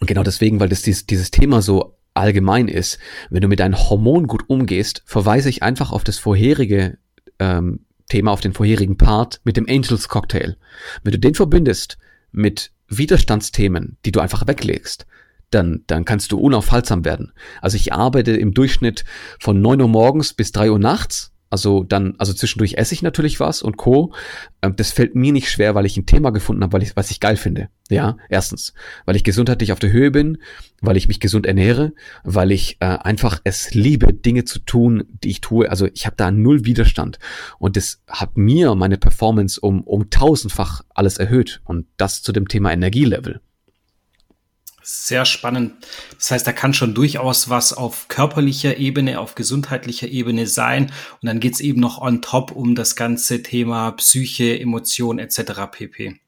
und 0.00 0.06
genau 0.06 0.22
deswegen, 0.22 0.58
weil 0.58 0.68
das 0.68 0.82
dieses, 0.82 1.06
dieses 1.06 1.30
Thema 1.30 1.62
so 1.62 1.96
allgemein 2.14 2.68
ist, 2.68 2.98
wenn 3.30 3.40
du 3.40 3.48
mit 3.48 3.60
deinen 3.60 3.78
Hormonen 3.78 4.26
gut 4.26 4.44
umgehst, 4.48 5.02
verweise 5.06 5.48
ich 5.48 5.62
einfach 5.62 5.92
auf 5.92 6.04
das 6.04 6.18
vorherige 6.18 6.98
ähm, 7.42 7.80
Thema, 8.08 8.30
auf 8.30 8.40
den 8.40 8.52
vorherigen 8.52 8.96
Part 8.96 9.40
mit 9.44 9.56
dem 9.56 9.66
Angels 9.68 10.08
Cocktail. 10.08 10.56
Wenn 11.02 11.12
du 11.12 11.18
den 11.18 11.34
verbindest 11.34 11.98
mit 12.30 12.70
Widerstandsthemen, 12.88 13.96
die 14.04 14.12
du 14.12 14.20
einfach 14.20 14.46
weglegst, 14.46 15.06
dann, 15.50 15.82
dann 15.86 16.04
kannst 16.04 16.32
du 16.32 16.38
unaufhaltsam 16.38 17.04
werden. 17.04 17.32
Also 17.60 17.76
ich 17.76 17.92
arbeite 17.92 18.32
im 18.32 18.54
Durchschnitt 18.54 19.04
von 19.38 19.60
neun 19.60 19.80
Uhr 19.80 19.88
morgens 19.88 20.34
bis 20.34 20.52
drei 20.52 20.70
Uhr 20.70 20.78
nachts 20.78 21.31
also 21.52 21.84
dann, 21.84 22.14
also 22.16 22.32
zwischendurch 22.32 22.78
esse 22.78 22.94
ich 22.94 23.02
natürlich 23.02 23.38
was 23.38 23.60
und 23.60 23.76
Co. 23.76 24.14
Ähm, 24.62 24.74
das 24.74 24.90
fällt 24.90 25.14
mir 25.14 25.32
nicht 25.32 25.50
schwer, 25.50 25.74
weil 25.74 25.84
ich 25.84 25.98
ein 25.98 26.06
Thema 26.06 26.30
gefunden 26.30 26.62
habe, 26.62 26.72
weil 26.72 26.82
ich, 26.82 26.96
was 26.96 27.10
ich 27.10 27.20
geil 27.20 27.36
finde. 27.36 27.68
Ja, 27.90 28.16
erstens, 28.30 28.72
weil 29.04 29.16
ich 29.16 29.22
gesundheitlich 29.22 29.70
auf 29.70 29.78
der 29.78 29.92
Höhe 29.92 30.10
bin, 30.10 30.38
weil 30.80 30.96
ich 30.96 31.08
mich 31.08 31.20
gesund 31.20 31.44
ernähre, 31.44 31.92
weil 32.24 32.52
ich 32.52 32.78
äh, 32.80 32.86
einfach 32.86 33.42
es 33.44 33.74
liebe, 33.74 34.14
Dinge 34.14 34.46
zu 34.46 34.60
tun, 34.60 35.04
die 35.22 35.28
ich 35.28 35.42
tue. 35.42 35.68
Also 35.68 35.88
ich 35.92 36.06
habe 36.06 36.16
da 36.16 36.30
null 36.30 36.64
Widerstand 36.64 37.18
und 37.58 37.76
das 37.76 38.00
hat 38.08 38.38
mir 38.38 38.74
meine 38.74 38.96
Performance 38.96 39.60
um 39.60 39.82
um 39.82 40.08
tausendfach 40.08 40.80
alles 40.94 41.18
erhöht 41.18 41.60
und 41.64 41.86
das 41.98 42.22
zu 42.22 42.32
dem 42.32 42.48
Thema 42.48 42.72
Energielevel. 42.72 43.42
Sehr 44.82 45.24
spannend. 45.24 45.74
Das 46.16 46.30
heißt, 46.30 46.46
da 46.46 46.52
kann 46.52 46.74
schon 46.74 46.94
durchaus 46.94 47.48
was 47.48 47.72
auf 47.72 48.08
körperlicher 48.08 48.78
Ebene, 48.78 49.20
auf 49.20 49.34
gesundheitlicher 49.34 50.08
Ebene 50.08 50.46
sein. 50.46 50.92
Und 51.20 51.26
dann 51.26 51.40
geht's 51.40 51.60
eben 51.60 51.80
noch 51.80 52.00
on 52.00 52.20
top 52.20 52.50
um 52.52 52.74
das 52.74 52.96
ganze 52.96 53.42
Thema 53.42 53.92
Psyche, 53.92 54.58
Emotion 54.58 55.18
etc. 55.18 55.70
pp. 55.70 56.20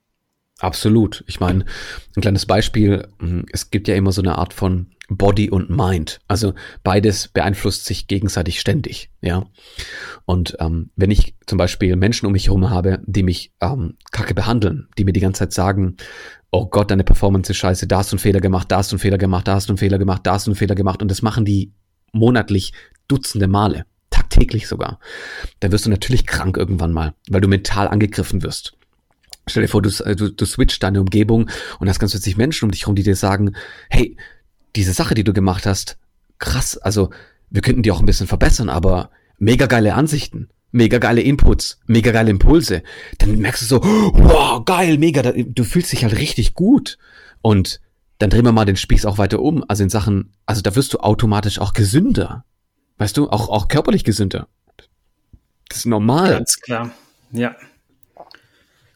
Absolut. 0.61 1.25
Ich 1.27 1.41
meine, 1.41 1.65
ein 2.17 2.21
kleines 2.21 2.47
Beispiel, 2.47 3.09
hm, 3.19 3.45
es 3.53 3.71
gibt 3.71 3.89
ja 3.89 3.97
immer 3.97 4.13
so 4.13 4.23
eine 4.23 4.39
Art 4.39 4.55
von 4.55 4.94
Body 5.17 5.51
und 5.51 5.71
Mind. 5.71 6.21
Also 6.29 6.55
beides 6.83 7.29
beeinflusst 7.29 7.85
sich 7.85 8.07
gegenseitig 8.07 8.61
ständig, 8.61 9.11
ja. 9.21 9.45
Und 10.25 10.57
ähm, 10.61 10.91
wenn 10.97 11.11
ich 11.11 11.35
zum 11.47 11.59
Beispiel 11.59 11.97
Menschen 11.97 12.27
um 12.27 12.33
mich 12.33 12.47
herum 12.47 12.71
habe, 12.71 13.01
die 13.07 13.23
mich 13.23 13.53
ähm, 13.61 13.97
kacke 14.11 14.35
behandeln, 14.35 14.89
die 14.99 15.05
mir 15.05 15.13
die 15.13 15.21
ganze 15.21 15.41
Zeit 15.41 15.53
sagen, 15.53 15.97
oh 16.51 16.67
Gott, 16.67 16.91
deine 16.91 17.05
Performance 17.05 17.51
ist 17.53 17.59
scheiße, 17.59 17.87
da 17.87 17.99
hast 17.99 18.13
du 18.13 18.17
einen 18.17 18.21
Fehler 18.21 18.41
gemacht, 18.41 18.71
da 18.71 18.79
hast 18.79 18.93
du 18.93 18.95
einen 18.95 19.01
Fehler 19.01 19.19
gemacht, 19.19 19.47
da 19.47 19.55
hast 19.55 19.69
du 19.69 19.73
einen 19.73 19.79
Fehler 19.79 19.99
gemacht, 19.99 20.23
da 20.25 20.35
hast 20.35 20.47
du 20.47 20.51
einen 20.51 20.57
Fehler 20.57 20.75
gemacht 20.75 21.03
und 21.03 21.11
das 21.11 21.23
machen 21.23 21.45
die 21.45 21.73
monatlich 22.13 22.73
Dutzende 23.09 23.49
Male, 23.49 23.85
tagtäglich 24.09 24.67
sogar, 24.69 24.99
dann 25.61 25.73
wirst 25.73 25.85
du 25.85 25.91
natürlich 25.91 26.27
krank 26.27 26.57
irgendwann 26.57 26.93
mal, 26.93 27.15
weil 27.29 27.41
du 27.41 27.49
mental 27.49 27.89
angegriffen 27.89 28.43
wirst. 28.43 28.77
Stell 29.47 29.63
dir 29.63 29.69
vor, 29.69 29.83
du, 29.83 29.91
du, 29.91 30.31
du 30.31 30.47
switcht 30.47 30.83
deine 30.83 31.01
Umgebung 31.01 31.51
und 31.79 31.89
hast 31.89 31.99
ganz 31.99 32.13
plötzlich 32.13 32.37
Menschen 32.37 32.65
um 32.65 32.71
dich 32.71 32.83
herum, 32.83 32.95
die 32.95 33.03
dir 33.03 33.17
sagen, 33.17 33.55
hey, 33.91 34.17
diese 34.77 34.93
Sache, 34.93 35.15
die 35.15 35.25
du 35.25 35.33
gemacht 35.33 35.67
hast, 35.67 35.99
krass, 36.39 36.77
also 36.79 37.11
wir 37.51 37.63
könnten 37.63 37.83
die 37.83 37.93
auch 37.93 38.01
ein 38.01 38.07
bisschen 38.07 38.27
verbessern, 38.27 38.69
aber 38.69 39.11
mega 39.39 39.67
geile 39.67 39.95
Ansichten, 39.95 40.49
mega 40.73 40.99
geile 40.99 41.21
Inputs, 41.21 41.81
mega 41.87 42.11
geile 42.11 42.31
Impulse. 42.31 42.83
Dann 43.19 43.39
merkst 43.39 43.63
du 43.63 43.67
so, 43.67 43.83
wow, 43.83 44.65
geil, 44.65 44.99
mega, 44.99 45.23
du 45.33 45.65
fühlst 45.65 45.93
dich 45.93 46.05
halt 46.05 46.19
richtig 46.19 46.55
gut. 46.55 46.99
Und 47.43 47.81
dann 48.19 48.31
drehen 48.31 48.45
wir 48.45 48.53
mal 48.53 48.65
den 48.65 48.77
Spieß 48.77 49.07
auch 49.07 49.19
weiter 49.19 49.41
um. 49.41 49.65
Also 49.69 49.83
in 49.83 49.91
Sachen, 49.91 50.33
also 50.47 50.63
da 50.63 50.75
wirst 50.75 50.95
du 50.95 50.99
automatisch 50.99 51.59
auch 51.59 51.73
gesünder. 51.73 52.45
Weißt 52.99 53.17
du, 53.17 53.29
auch, 53.29 53.49
auch 53.49 53.69
körperlich 53.69 54.05
gesünder. 54.05 54.49
Das 55.69 55.79
ist 55.79 55.87
normal. 55.87 56.33
Ganz 56.33 56.61
klar, 56.61 56.91
ja 57.33 57.55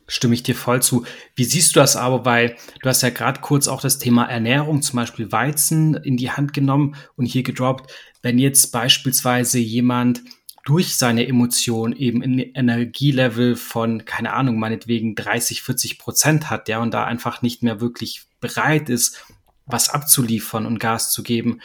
stimme 0.09 0.35
ich 0.35 0.42
dir 0.42 0.57
voll 0.57 0.83
zu. 0.83 1.05
Wie 1.37 1.44
siehst 1.44 1.77
du 1.77 1.81
das 1.81 1.94
aber, 1.94 2.25
weil 2.25 2.57
du 2.83 2.88
hast 2.88 3.03
ja 3.03 3.11
gerade 3.11 3.40
kurz 3.40 3.68
auch 3.68 3.81
das 3.81 3.99
Thema 3.99 4.25
Ernährung, 4.25 4.83
zum 4.83 4.97
Beispiel 4.97 5.31
Weizen, 5.31 5.94
in 5.94 6.16
die 6.16 6.33
Hand 6.33 6.53
genommen 6.53 6.97
und 7.14 7.27
hier 7.27 7.44
gedroppt. 7.44 7.92
Wenn 8.23 8.38
jetzt 8.38 8.73
beispielsweise 8.73 9.59
jemand 9.59 10.23
durch 10.64 10.97
seine 10.97 11.27
Emotion 11.27 11.94
eben 11.94 12.23
ein 12.23 12.38
Energielevel 12.38 13.57
von, 13.57 14.05
keine 14.05 14.33
Ahnung, 14.33 14.59
meinetwegen 14.59 15.14
30, 15.14 15.62
40 15.62 15.99
Prozent 15.99 16.51
hat, 16.51 16.68
ja, 16.68 16.81
und 16.81 16.92
da 16.92 17.05
einfach 17.05 17.40
nicht 17.42 17.62
mehr 17.62 17.81
wirklich 17.81 18.27
bereit 18.40 18.88
ist, 18.88 19.25
was 19.66 19.90
abzuliefern 19.90 20.66
und 20.66 20.81
Gas 20.81 21.12
zu 21.12 21.23
geben, 21.23 21.61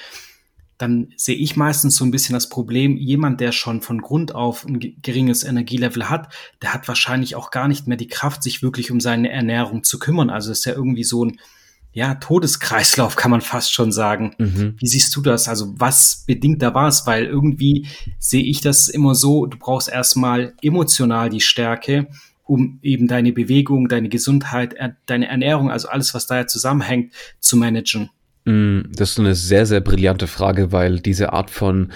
dann 0.78 1.14
sehe 1.16 1.36
ich 1.36 1.56
meistens 1.56 1.96
so 1.96 2.04
ein 2.04 2.12
bisschen 2.12 2.34
das 2.34 2.50
Problem, 2.50 2.98
jemand, 2.98 3.40
der 3.40 3.52
schon 3.52 3.82
von 3.82 4.02
Grund 4.02 4.36
auf 4.36 4.66
ein 4.66 4.80
geringes 5.02 5.44
Energielevel 5.44 6.10
hat, 6.10 6.34
der 6.62 6.74
hat 6.74 6.88
wahrscheinlich 6.88 7.36
auch 7.36 7.52
gar 7.52 7.68
nicht 7.68 7.88
mehr 7.88 7.98
die 7.98 8.08
Kraft, 8.08 8.44
sich 8.44 8.62
wirklich 8.62 8.92
um 8.92 9.00
seine 9.00 9.30
Ernährung 9.30 9.84
zu 9.84 10.00
kümmern. 10.00 10.30
Also 10.30 10.52
ist 10.52 10.66
ja 10.66 10.74
irgendwie 10.74 11.04
so 11.04 11.26
ein 11.26 11.40
ja, 11.94 12.16
Todeskreislauf, 12.16 13.16
kann 13.16 13.30
man 13.30 13.42
fast 13.42 13.72
schon 13.72 13.92
sagen. 13.92 14.34
Mhm. 14.40 14.76
Wie 14.80 14.88
siehst 14.88 15.16
du 15.16 15.22
das? 15.22 15.48
Also 15.48 15.74
was 15.78 16.24
bedingt 16.26 16.62
da 16.64 16.74
was? 16.74 17.06
Weil 17.06 17.26
irgendwie 17.26 17.88
sehe 18.18 18.44
ich 18.44 18.62
das 18.62 18.90
immer 18.90 19.14
so, 19.14 19.46
du 19.46 19.58
brauchst 19.60 19.90
erstmal 19.90 20.54
emotional 20.64 21.30
die 21.30 21.40
Stärke, 21.40 22.08
um 22.46 22.80
eben 22.82 23.08
deine 23.08 23.32
Bewegung, 23.32 23.88
deine 23.88 24.10
Gesundheit, 24.10 24.76
deine 25.06 25.28
Ernährung, 25.28 25.70
also 25.70 25.88
alles, 25.88 26.14
was 26.16 26.26
da 26.26 26.38
ja 26.38 26.48
zusammenhängt, 26.48 27.14
zu 27.40 27.58
managen. 27.58 28.10
Mm, 28.46 28.82
das 28.92 29.12
ist 29.12 29.20
eine 29.20 29.36
sehr, 29.36 29.66
sehr 29.66 29.80
brillante 29.80 30.28
Frage, 30.28 30.74
weil 30.74 31.00
diese 31.00 31.32
Art 31.32 31.50
von 31.50 31.94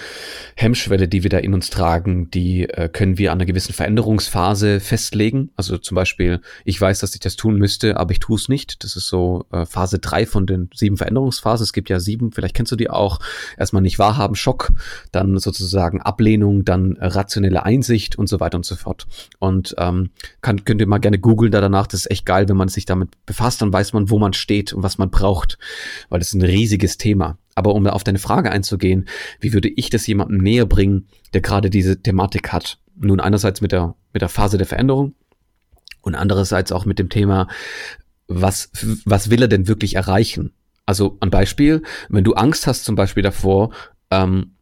Hemmschwelle, 0.56 1.10
die 1.10 1.24
wir 1.24 1.30
da 1.30 1.40
in 1.40 1.54
uns 1.54 1.70
tragen, 1.70 2.32
die 2.32 2.70
äh, 2.70 2.88
können 2.88 3.18
wir 3.18 3.34
an 3.34 3.40
einer 3.40 3.46
gewissen 3.46 3.74
Veränderungsphase 3.74 4.80
festlegen. 4.80 5.50
Also 5.58 5.78
zum 5.78 5.96
Beispiel, 5.96 6.40
ich 6.64 6.80
weiß, 6.80 7.00
dass 7.00 7.14
ich 7.14 7.20
das 7.20 7.36
tun 7.36 7.58
müsste, 7.58 7.98
aber 7.98 8.12
ich 8.12 8.20
tue 8.20 8.38
es 8.38 8.48
nicht. 8.48 8.84
Das 8.86 8.96
ist 8.96 9.08
so 9.08 9.46
äh, 9.52 9.66
Phase 9.66 10.00
drei 10.00 10.26
von 10.26 10.48
den 10.48 10.70
sieben 10.74 10.96
Veränderungsphasen. 10.96 11.66
Es 11.66 11.74
gibt 11.74 11.90
ja 11.90 12.00
sieben, 12.00 12.32
vielleicht 12.32 12.56
kennst 12.56 12.72
du 12.72 12.78
die 12.78 12.90
auch. 12.90 13.20
Erstmal 13.58 13.82
nicht 13.82 14.00
wahrhaben, 14.00 14.36
Schock, 14.36 14.72
dann 15.12 15.38
sozusagen 15.38 16.02
Ablehnung, 16.02 16.64
dann 16.64 16.96
äh, 16.96 17.08
rationelle 17.08 17.64
Einsicht 17.64 18.18
und 18.18 18.28
so 18.28 18.40
weiter 18.40 18.56
und 18.56 18.66
so 18.66 18.78
fort. 18.78 19.06
Und 19.40 19.76
ähm, 19.80 20.12
kann, 20.42 20.64
könnt 20.64 20.80
ihr 20.80 20.88
mal 20.88 21.00
gerne 21.00 21.20
googeln 21.20 21.52
da 21.52 21.60
danach. 21.60 21.88
Das 21.88 22.02
ist 22.02 22.12
echt 22.12 22.26
geil, 22.26 22.48
wenn 22.48 22.58
man 22.58 22.70
sich 22.70 22.86
damit 22.86 23.10
befasst, 23.26 23.62
dann 23.62 23.74
weiß 23.74 23.92
man, 23.92 24.10
wo 24.10 24.18
man 24.18 24.32
steht 24.32 24.72
und 24.72 24.82
was 24.82 24.98
man 24.98 25.10
braucht. 25.10 25.58
Weil 26.08 26.20
das 26.20 26.37
ein 26.38 26.44
riesiges 26.44 26.98
Thema. 26.98 27.38
Aber 27.56 27.74
um 27.74 27.88
auf 27.88 28.04
deine 28.04 28.20
Frage 28.20 28.52
einzugehen, 28.52 29.08
wie 29.40 29.54
würde 29.54 29.70
ich 29.70 29.90
das 29.90 30.06
jemandem 30.06 30.38
näher 30.38 30.66
bringen, 30.66 31.08
der 31.34 31.42
gerade 31.42 31.70
diese 31.70 32.02
Thematik 32.02 32.54
hat? 32.54 32.80
Nun 32.96 33.20
einerseits 33.20 33.62
mit 33.62 33.72
der, 33.72 33.96
mit 34.14 34.22
der 34.22 34.30
Phase 34.30 34.58
der 34.58 34.68
Veränderung 34.68 35.16
und 36.02 36.16
andererseits 36.16 36.72
auch 36.72 36.86
mit 36.86 37.00
dem 37.00 37.10
Thema, 37.10 37.48
was, 38.28 38.72
was 39.06 39.30
will 39.30 39.42
er 39.42 39.48
denn 39.48 39.68
wirklich 39.68 39.96
erreichen? 39.96 40.54
Also 40.86 41.18
ein 41.20 41.30
Beispiel, 41.30 41.84
wenn 42.10 42.24
du 42.24 42.34
Angst 42.34 42.68
hast 42.68 42.86
zum 42.86 42.96
Beispiel 42.96 43.24
davor, 43.24 43.72
ähm, 44.12 44.56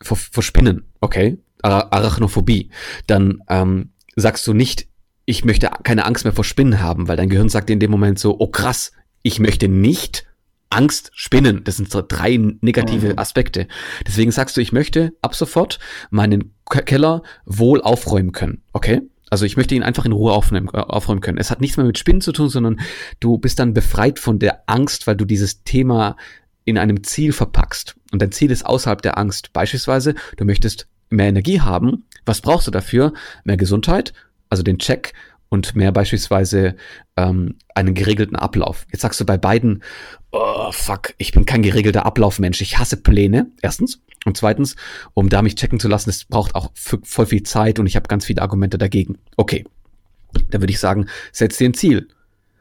vor, 0.00 0.16
vor 0.16 0.42
Spinnen, 0.42 0.84
okay, 1.00 1.38
Arachnophobie, 1.62 2.70
dann 3.06 3.42
ähm, 3.48 3.90
sagst 4.16 4.46
du 4.46 4.54
nicht, 4.54 4.86
ich 5.26 5.44
möchte 5.44 5.70
keine 5.82 6.06
Angst 6.06 6.24
mehr 6.24 6.32
vor 6.32 6.44
Spinnen 6.44 6.80
haben, 6.80 7.08
weil 7.08 7.16
dein 7.16 7.28
Gehirn 7.28 7.48
sagt 7.48 7.68
dir 7.68 7.74
in 7.74 7.80
dem 7.80 7.90
Moment 7.90 8.18
so, 8.18 8.36
oh 8.38 8.46
krass, 8.46 8.92
ich 9.22 9.38
möchte 9.38 9.68
nicht 9.68 10.24
Angst, 10.70 11.10
Spinnen. 11.14 11.64
Das 11.64 11.76
sind 11.76 11.90
so 11.90 12.02
drei 12.06 12.36
negative 12.60 13.12
mhm. 13.12 13.18
Aspekte. 13.18 13.66
Deswegen 14.06 14.30
sagst 14.30 14.56
du, 14.56 14.60
ich 14.60 14.72
möchte 14.72 15.12
ab 15.20 15.34
sofort 15.34 15.78
meinen 16.10 16.54
Keller 16.68 17.22
wohl 17.44 17.82
aufräumen 17.82 18.32
können. 18.32 18.62
Okay? 18.72 19.02
Also 19.30 19.44
ich 19.44 19.56
möchte 19.56 19.74
ihn 19.74 19.82
einfach 19.82 20.04
in 20.04 20.12
Ruhe 20.12 20.32
aufnehmen, 20.32 20.68
äh, 20.72 20.78
aufräumen 20.78 21.20
können. 21.20 21.38
Es 21.38 21.50
hat 21.50 21.60
nichts 21.60 21.76
mehr 21.76 21.86
mit 21.86 21.98
Spinnen 21.98 22.20
zu 22.20 22.32
tun, 22.32 22.48
sondern 22.48 22.80
du 23.20 23.38
bist 23.38 23.58
dann 23.58 23.74
befreit 23.74 24.18
von 24.18 24.38
der 24.38 24.62
Angst, 24.66 25.06
weil 25.06 25.16
du 25.16 25.24
dieses 25.24 25.62
Thema 25.62 26.16
in 26.64 26.78
einem 26.78 27.02
Ziel 27.04 27.32
verpackst. 27.32 27.96
Und 28.12 28.22
dein 28.22 28.32
Ziel 28.32 28.50
ist 28.50 28.66
außerhalb 28.66 29.02
der 29.02 29.18
Angst. 29.18 29.52
Beispielsweise, 29.52 30.14
du 30.36 30.44
möchtest 30.44 30.88
mehr 31.10 31.28
Energie 31.28 31.60
haben. 31.60 32.04
Was 32.26 32.40
brauchst 32.40 32.66
du 32.66 32.70
dafür? 32.70 33.12
Mehr 33.44 33.56
Gesundheit, 33.56 34.12
also 34.48 34.62
den 34.62 34.78
Check 34.78 35.14
und 35.50 35.76
mehr 35.76 35.92
beispielsweise 35.92 36.76
ähm, 37.16 37.56
einen 37.74 37.94
geregelten 37.94 38.36
Ablauf. 38.36 38.86
Jetzt 38.90 39.02
sagst 39.02 39.20
du 39.20 39.26
bei 39.26 39.36
beiden, 39.36 39.82
oh 40.30 40.72
fuck, 40.72 41.12
ich 41.18 41.32
bin 41.32 41.44
kein 41.44 41.62
geregelter 41.62 42.06
Ablaufmensch, 42.06 42.62
ich 42.62 42.78
hasse 42.78 42.96
Pläne, 42.96 43.50
erstens. 43.60 44.00
Und 44.24 44.36
zweitens, 44.36 44.76
um 45.12 45.28
da 45.28 45.42
mich 45.42 45.56
checken 45.56 45.80
zu 45.80 45.88
lassen, 45.88 46.08
es 46.10 46.24
braucht 46.24 46.54
auch 46.54 46.70
voll 46.74 47.26
viel 47.26 47.42
Zeit 47.42 47.78
und 47.78 47.86
ich 47.86 47.96
habe 47.96 48.08
ganz 48.08 48.24
viele 48.24 48.42
Argumente 48.42 48.78
dagegen. 48.78 49.18
Okay, 49.36 49.64
dann 50.50 50.62
würde 50.62 50.72
ich 50.72 50.78
sagen, 50.78 51.06
setz 51.32 51.58
dir 51.58 51.68
ein 51.68 51.74
Ziel. 51.74 52.08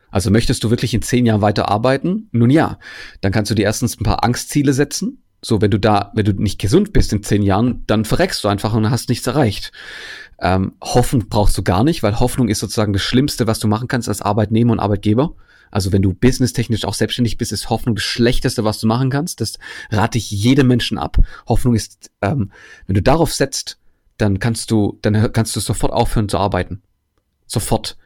Also 0.09 0.31
möchtest 0.31 0.63
du 0.63 0.71
wirklich 0.71 0.93
in 0.95 1.03
zehn 1.03 1.25
Jahren 1.25 1.41
weiter 1.41 1.69
arbeiten? 1.69 2.29
Nun 2.31 2.49
ja, 2.49 2.79
dann 3.21 3.31
kannst 3.31 3.51
du 3.51 3.55
dir 3.55 3.63
erstens 3.63 3.99
ein 3.99 4.03
paar 4.03 4.23
Angstziele 4.23 4.73
setzen. 4.73 5.21
So, 5.41 5.61
wenn 5.61 5.71
du 5.71 5.79
da, 5.79 6.11
wenn 6.15 6.25
du 6.25 6.33
nicht 6.33 6.59
gesund 6.59 6.91
bist 6.91 7.13
in 7.13 7.23
zehn 7.23 7.43
Jahren, 7.43 7.83
dann 7.87 8.03
verreckst 8.03 8.43
du 8.43 8.47
einfach 8.47 8.73
und 8.73 8.89
hast 8.89 9.09
nichts 9.09 9.27
erreicht. 9.27 9.71
Ähm, 10.41 10.73
hoffen 10.81 11.27
brauchst 11.27 11.57
du 11.57 11.63
gar 11.63 11.83
nicht, 11.83 12.01
weil 12.03 12.19
Hoffnung 12.19 12.47
ist 12.47 12.59
sozusagen 12.59 12.93
das 12.93 13.01
Schlimmste, 13.01 13.47
was 13.47 13.59
du 13.59 13.67
machen 13.67 13.87
kannst 13.87 14.07
als 14.07 14.21
Arbeitnehmer 14.21 14.71
und 14.71 14.79
Arbeitgeber. 14.79 15.35
Also 15.71 15.91
wenn 15.91 16.01
du 16.01 16.13
businesstechnisch 16.13 16.85
auch 16.85 16.93
selbstständig 16.93 17.37
bist, 17.37 17.51
ist 17.51 17.69
Hoffnung 17.69 17.95
das 17.95 18.03
Schlechteste, 18.03 18.63
was 18.63 18.79
du 18.79 18.87
machen 18.87 19.09
kannst. 19.09 19.41
Das 19.41 19.59
rate 19.91 20.17
ich 20.17 20.31
jedem 20.31 20.67
Menschen 20.67 20.97
ab. 20.97 21.17
Hoffnung 21.47 21.75
ist, 21.75 22.11
ähm, 22.21 22.51
wenn 22.87 22.95
du 22.95 23.01
darauf 23.01 23.33
setzt, 23.33 23.77
dann 24.17 24.39
kannst 24.39 24.71
du, 24.71 24.97
dann 25.01 25.31
kannst 25.31 25.55
du 25.55 25.59
sofort 25.59 25.93
aufhören 25.93 26.29
zu 26.29 26.37
arbeiten. 26.37 26.81
Sofort. 27.45 27.97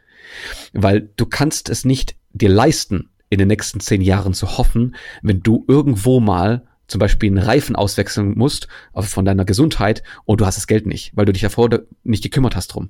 Weil 0.73 1.09
du 1.15 1.25
kannst 1.25 1.69
es 1.69 1.85
nicht 1.85 2.15
dir 2.33 2.49
leisten, 2.49 3.09
in 3.29 3.39
den 3.39 3.47
nächsten 3.47 3.79
zehn 3.79 4.01
Jahren 4.01 4.33
zu 4.33 4.57
hoffen, 4.57 4.95
wenn 5.21 5.41
du 5.41 5.65
irgendwo 5.67 6.19
mal 6.19 6.67
zum 6.87 6.99
Beispiel 6.99 7.29
einen 7.29 7.45
Reifen 7.45 7.75
auswechseln 7.75 8.37
musst 8.37 8.67
von 8.93 9.25
deiner 9.25 9.45
Gesundheit 9.45 10.03
und 10.25 10.41
du 10.41 10.45
hast 10.45 10.57
das 10.57 10.67
Geld 10.67 10.85
nicht, 10.85 11.11
weil 11.15 11.25
du 11.25 11.33
dich 11.33 11.41
davor 11.41 11.69
nicht 12.03 12.23
gekümmert 12.23 12.55
hast 12.55 12.67
drum. 12.67 12.89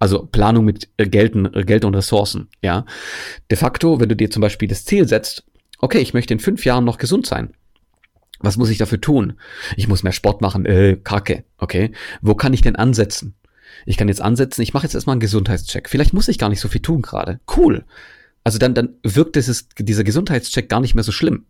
Also 0.00 0.26
Planung 0.26 0.64
mit 0.64 0.88
äh, 0.96 1.06
Gelden, 1.06 1.52
äh, 1.54 1.62
Geld 1.62 1.84
und 1.84 1.94
Ressourcen, 1.94 2.48
ja. 2.62 2.86
De 3.50 3.58
facto, 3.58 4.00
wenn 4.00 4.08
du 4.08 4.16
dir 4.16 4.30
zum 4.30 4.40
Beispiel 4.40 4.66
das 4.66 4.86
Ziel 4.86 5.06
setzt, 5.06 5.44
okay, 5.78 5.98
ich 5.98 6.14
möchte 6.14 6.32
in 6.32 6.40
fünf 6.40 6.64
Jahren 6.64 6.84
noch 6.84 6.96
gesund 6.96 7.26
sein. 7.26 7.52
Was 8.40 8.56
muss 8.56 8.70
ich 8.70 8.78
dafür 8.78 9.02
tun? 9.02 9.34
Ich 9.76 9.88
muss 9.88 10.02
mehr 10.02 10.12
Sport 10.12 10.40
machen, 10.40 10.64
äh, 10.64 10.96
kacke, 10.96 11.44
okay. 11.58 11.92
Wo 12.22 12.34
kann 12.34 12.54
ich 12.54 12.62
denn 12.62 12.76
ansetzen? 12.76 13.34
Ich 13.84 13.98
kann 13.98 14.08
jetzt 14.08 14.22
ansetzen, 14.22 14.62
ich 14.62 14.72
mache 14.72 14.84
jetzt 14.86 14.94
erstmal 14.94 15.14
einen 15.14 15.20
Gesundheitscheck. 15.20 15.88
Vielleicht 15.88 16.14
muss 16.14 16.28
ich 16.28 16.38
gar 16.38 16.48
nicht 16.48 16.60
so 16.60 16.68
viel 16.68 16.82
tun 16.82 17.02
gerade. 17.02 17.40
Cool. 17.54 17.84
Also 18.42 18.58
dann, 18.58 18.74
dann 18.74 18.94
wirkt 19.02 19.36
dieses, 19.36 19.68
dieser 19.78 20.02
Gesundheitscheck 20.02 20.70
gar 20.70 20.80
nicht 20.80 20.94
mehr 20.94 21.04
so 21.04 21.12
schlimm 21.12 21.44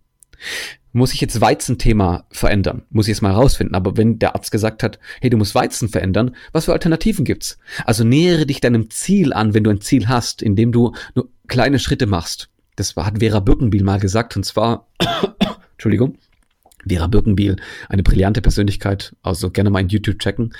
muss 0.92 1.12
ich 1.14 1.20
jetzt 1.20 1.40
Weizenthema 1.40 2.24
verändern? 2.30 2.82
Muss 2.90 3.06
ich 3.06 3.12
es 3.12 3.22
mal 3.22 3.32
herausfinden. 3.32 3.74
Aber 3.74 3.96
wenn 3.96 4.18
der 4.18 4.34
Arzt 4.34 4.50
gesagt 4.50 4.82
hat, 4.82 4.98
hey, 5.20 5.30
du 5.30 5.36
musst 5.36 5.54
Weizen 5.54 5.88
verändern, 5.88 6.34
was 6.52 6.64
für 6.64 6.72
Alternativen 6.72 7.24
gibt's? 7.24 7.58
Also 7.84 8.04
nähere 8.04 8.46
dich 8.46 8.60
deinem 8.60 8.90
Ziel 8.90 9.32
an, 9.32 9.54
wenn 9.54 9.64
du 9.64 9.70
ein 9.70 9.80
Ziel 9.80 10.08
hast, 10.08 10.42
indem 10.42 10.72
du 10.72 10.92
nur 11.14 11.28
kleine 11.46 11.78
Schritte 11.78 12.06
machst. 12.06 12.48
Das 12.76 12.96
hat 12.96 13.18
Vera 13.20 13.40
Birkenbiel 13.40 13.84
mal 13.84 14.00
gesagt, 14.00 14.36
und 14.36 14.44
zwar, 14.44 14.88
Entschuldigung, 15.72 16.18
Vera 16.88 17.06
Birkenbiel, 17.06 17.56
eine 17.88 18.02
brillante 18.02 18.42
Persönlichkeit, 18.42 19.14
also 19.22 19.50
gerne 19.50 19.70
mal 19.70 19.80
in 19.80 19.88
YouTube 19.88 20.18
checken. 20.18 20.54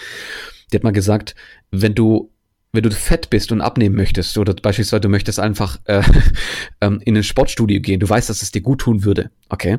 Die 0.71 0.77
hat 0.77 0.85
mal 0.85 0.93
gesagt, 0.93 1.35
wenn 1.71 1.95
du 1.95 2.30
wenn 2.73 2.83
du 2.83 2.91
fett 2.91 3.31
bist 3.31 3.53
und 3.53 3.61
abnehmen 3.61 3.97
möchtest 3.97 4.39
oder 4.39 4.55
beispielsweise 4.55 5.01
du 5.01 5.09
möchtest 5.09 5.41
einfach 5.41 5.79
äh, 5.85 6.03
ähm, 6.81 7.01
in 7.05 7.17
ein 7.17 7.25
Sportstudio 7.25 7.81
gehen, 7.81 8.01
du 8.01 8.09
weißt, 8.09 8.31
dass 8.31 8.43
es 8.43 8.53
dir 8.53 8.63
gut 8.63 8.81
tun 8.81 9.05
würde, 9.05 9.31
okay? 9.49 9.79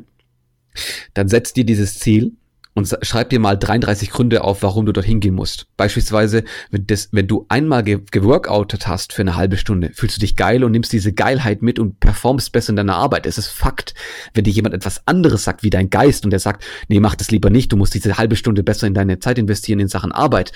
Dann 1.13 1.27
setz 1.27 1.53
dir 1.53 1.65
dieses 1.65 1.99
Ziel 1.99 2.33
und 2.73 2.89
schreib 3.01 3.29
dir 3.29 3.39
mal 3.39 3.57
33 3.57 4.11
Gründe 4.11 4.43
auf, 4.43 4.63
warum 4.63 4.85
du 4.85 4.93
dorthin 4.93 5.19
gehen 5.19 5.33
musst. 5.33 5.67
Beispielsweise, 5.75 6.43
wenn, 6.69 6.87
das, 6.87 7.09
wenn 7.11 7.27
du 7.27 7.45
einmal 7.49 7.83
ge 7.83 7.99
geworkoutet 8.11 8.87
hast 8.87 9.11
für 9.11 9.23
eine 9.23 9.35
halbe 9.35 9.57
Stunde, 9.57 9.91
fühlst 9.93 10.15
du 10.15 10.21
dich 10.21 10.37
geil 10.37 10.63
und 10.63 10.71
nimmst 10.71 10.93
diese 10.93 11.11
Geilheit 11.11 11.61
mit 11.61 11.79
und 11.79 11.99
performst 11.99 12.51
besser 12.53 12.69
in 12.69 12.77
deiner 12.77 12.95
Arbeit. 12.95 13.25
Es 13.25 13.37
ist 13.37 13.47
Fakt. 13.47 13.93
Wenn 14.33 14.45
dir 14.45 14.53
jemand 14.53 14.73
etwas 14.73 15.05
anderes 15.05 15.43
sagt, 15.43 15.63
wie 15.63 15.69
dein 15.69 15.89
Geist, 15.89 16.23
und 16.23 16.31
der 16.31 16.39
sagt, 16.39 16.63
nee, 16.87 17.01
mach 17.01 17.15
das 17.15 17.29
lieber 17.29 17.49
nicht, 17.49 17.73
du 17.73 17.77
musst 17.77 17.93
diese 17.93 18.17
halbe 18.17 18.37
Stunde 18.37 18.63
besser 18.63 18.87
in 18.87 18.93
deine 18.93 19.19
Zeit 19.19 19.37
investieren 19.37 19.81
in 19.81 19.89
Sachen 19.89 20.13
Arbeit, 20.13 20.53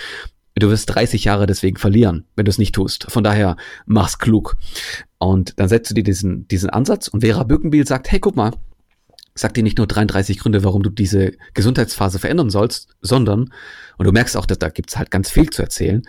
du 0.56 0.70
wirst 0.70 0.94
30 0.94 1.26
Jahre 1.26 1.46
deswegen 1.46 1.78
verlieren, 1.78 2.26
wenn 2.36 2.46
du 2.46 2.50
es 2.50 2.58
nicht 2.58 2.74
tust. 2.74 3.06
Von 3.10 3.24
daher, 3.24 3.58
mach's 3.86 4.20
klug. 4.20 4.58
Und 5.18 5.60
dann 5.60 5.70
setzt 5.70 5.90
du 5.92 5.96
dir 5.96 6.04
diesen, 6.04 6.48
diesen 6.48 6.70
Ansatz 6.70 7.08
und 7.08 7.22
Vera 7.22 7.44
Birkenbiel 7.44 7.86
sagt, 7.86 8.12
hey, 8.12 8.20
guck 8.20 8.36
mal, 8.36 8.52
sag 9.34 9.54
dir 9.54 9.64
nicht 9.64 9.78
nur 9.78 9.88
33 9.88 10.40
Gründe, 10.40 10.64
warum 10.64 10.82
du 10.82 10.90
diese 10.90 11.34
Gesundheitsphase 11.54 12.20
verändern 12.20 12.50
sollst, 12.50 12.96
sondern, 13.02 13.52
und 13.98 14.06
du 14.06 14.12
merkst 14.12 14.38
auch, 14.38 14.46
dass 14.46 14.60
da 14.60 14.70
gibt's 14.70 14.98
halt 14.98 15.12
ganz 15.12 15.30
viel 15.30 15.50
zu 15.50 15.62
erzählen, 15.62 16.04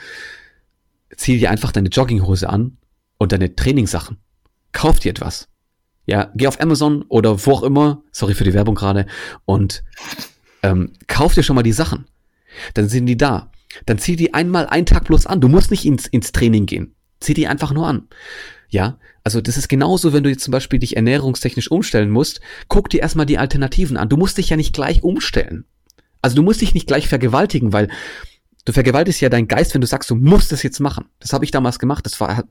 zieh 1.16 1.38
dir 1.38 1.50
einfach 1.50 1.72
deine 1.72 1.88
Jogginghose 1.88 2.48
an 2.48 2.78
und 3.18 3.32
deine 3.32 3.56
Trainingssachen. 3.56 4.18
Kauf 4.72 5.00
dir 5.00 5.10
etwas. 5.10 5.48
Ja, 6.06 6.30
geh 6.36 6.46
auf 6.46 6.60
Amazon 6.60 7.02
oder 7.08 7.46
wo 7.46 7.52
auch 7.52 7.62
immer, 7.64 8.02
sorry 8.12 8.34
für 8.34 8.44
die 8.44 8.54
Werbung 8.54 8.76
gerade, 8.76 9.06
und 9.44 9.82
ähm, 10.62 10.92
kauf 11.08 11.34
dir 11.34 11.42
schon 11.42 11.56
mal 11.56 11.62
die 11.62 11.72
Sachen. 11.72 12.06
Dann 12.74 12.88
sind 12.88 13.06
die 13.06 13.16
da. 13.16 13.50
Dann 13.84 13.98
zieh 13.98 14.16
die 14.16 14.34
einmal 14.34 14.66
einen 14.66 14.86
Tag 14.86 15.04
bloß 15.04 15.26
an. 15.26 15.40
Du 15.40 15.48
musst 15.48 15.70
nicht 15.70 15.84
ins, 15.84 16.06
ins 16.06 16.32
Training 16.32 16.66
gehen. 16.66 16.94
Zieh 17.20 17.34
die 17.34 17.46
einfach 17.46 17.72
nur 17.72 17.86
an. 17.86 18.08
Ja, 18.68 18.98
also 19.24 19.40
das 19.40 19.56
ist 19.56 19.68
genauso, 19.68 20.12
wenn 20.12 20.22
du 20.22 20.30
jetzt 20.30 20.44
zum 20.44 20.52
Beispiel 20.52 20.78
dich 20.78 20.96
ernährungstechnisch 20.96 21.70
umstellen 21.70 22.10
musst, 22.10 22.40
guck 22.68 22.90
dir 22.90 23.00
erstmal 23.00 23.26
die 23.26 23.38
Alternativen 23.38 23.96
an. 23.96 24.08
Du 24.08 24.16
musst 24.16 24.38
dich 24.38 24.50
ja 24.50 24.56
nicht 24.56 24.74
gleich 24.74 25.02
umstellen. 25.02 25.64
Also 26.22 26.36
du 26.36 26.42
musst 26.42 26.60
dich 26.60 26.74
nicht 26.74 26.86
gleich 26.86 27.08
vergewaltigen, 27.08 27.72
weil 27.72 27.88
du 28.64 28.72
vergewaltigst 28.72 29.20
ja 29.20 29.28
deinen 29.28 29.48
Geist, 29.48 29.72
wenn 29.74 29.80
du 29.80 29.86
sagst, 29.86 30.10
du 30.10 30.16
musst 30.16 30.52
es 30.52 30.62
jetzt 30.62 30.80
machen. 30.80 31.06
Das 31.20 31.32
habe 31.32 31.44
ich 31.44 31.50
damals 31.50 31.78
gemacht. 31.78 32.04
Das 32.04 32.20
war, 32.20 32.44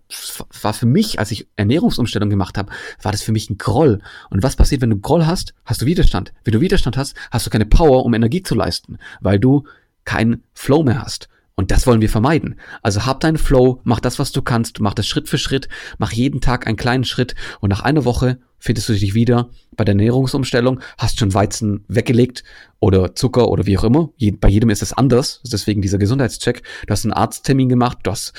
war 0.61 0.73
für 0.73 0.85
mich, 0.85 1.19
als 1.19 1.31
ich 1.31 1.47
Ernährungsumstellung 1.57 2.29
gemacht 2.29 2.57
habe, 2.57 2.71
war 3.01 3.11
das 3.11 3.21
für 3.21 3.33
mich 3.33 3.49
ein 3.49 3.57
Groll. 3.57 4.01
Und 4.29 4.41
was 4.41 4.55
passiert, 4.55 4.81
wenn 4.81 4.89
du 4.89 4.99
Groll 4.99 5.25
hast? 5.25 5.53
Hast 5.65 5.81
du 5.81 5.85
Widerstand. 5.85 6.33
Wenn 6.43 6.53
du 6.53 6.61
Widerstand 6.61 6.97
hast, 6.97 7.15
hast 7.31 7.45
du 7.45 7.49
keine 7.49 7.65
Power, 7.65 8.05
um 8.05 8.13
Energie 8.13 8.43
zu 8.43 8.55
leisten, 8.55 8.97
weil 9.19 9.39
du 9.39 9.65
keinen 10.05 10.43
Flow 10.53 10.83
mehr 10.83 11.01
hast. 11.01 11.29
Und 11.55 11.71
das 11.71 11.87
wollen 11.87 12.01
wir 12.01 12.09
vermeiden. 12.09 12.59
Also 12.81 13.05
hab 13.05 13.21
deinen 13.21 13.37
Flow, 13.37 13.79
mach 13.83 14.01
das, 14.01 14.19
was 14.19 14.33
du 14.33 14.41
kannst, 14.41 14.81
mach 14.81 14.93
das 14.93 15.07
Schritt 15.07 15.29
für 15.29 15.37
Schritt, 15.37 15.69
mach 15.97 16.11
jeden 16.11 16.41
Tag 16.41 16.67
einen 16.67 16.75
kleinen 16.75 17.05
Schritt 17.05 17.33
und 17.61 17.69
nach 17.69 17.81
einer 17.81 18.03
Woche 18.03 18.39
findest 18.59 18.89
du 18.89 18.93
dich 18.93 19.13
wieder 19.13 19.49
bei 19.77 19.85
der 19.85 19.93
Ernährungsumstellung, 19.93 20.81
hast 20.97 21.19
schon 21.19 21.33
Weizen 21.33 21.85
weggelegt 21.87 22.43
oder 22.79 23.15
Zucker 23.15 23.47
oder 23.47 23.65
wie 23.65 23.77
auch 23.77 23.83
immer. 23.85 24.09
bei 24.39 24.49
jedem 24.49 24.69
ist 24.69 24.81
es 24.81 24.91
anders, 24.91 25.41
deswegen 25.45 25.81
dieser 25.81 25.97
Gesundheitscheck. 25.97 26.61
Du 26.87 26.91
hast 26.91 27.05
einen 27.05 27.13
Arzttermin 27.13 27.69
gemacht, 27.69 27.99
du 28.03 28.11
hast 28.11 28.33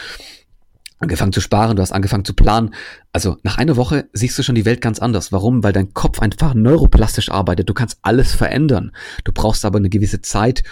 angefangen 0.99 1.33
zu 1.33 1.41
sparen, 1.41 1.77
du 1.77 1.83
hast 1.83 1.93
angefangen 1.93 2.25
zu 2.25 2.35
planen. 2.35 2.75
Also 3.13 3.37
nach 3.43 3.59
einer 3.59 3.77
Woche 3.77 4.09
siehst 4.13 4.39
du 4.39 4.43
schon 4.43 4.55
die 4.55 4.65
Welt 4.65 4.81
ganz 4.81 4.99
anders. 4.99 5.31
Warum? 5.33 5.63
Weil 5.63 5.73
dein 5.73 5.95
Kopf 5.95 6.21
einfach 6.21 6.55
neuroplastisch 6.55 7.31
arbeitet. 7.31 7.69
Du 7.69 7.75
kannst 7.75 7.99
alles 8.03 8.35
verändern. 8.35 8.93
Du 9.25 9.33
brauchst 9.33 9.65
aber 9.65 9.79
eine 9.79 9.91
gewisse 9.91 10.23
Zeit, 10.23 10.63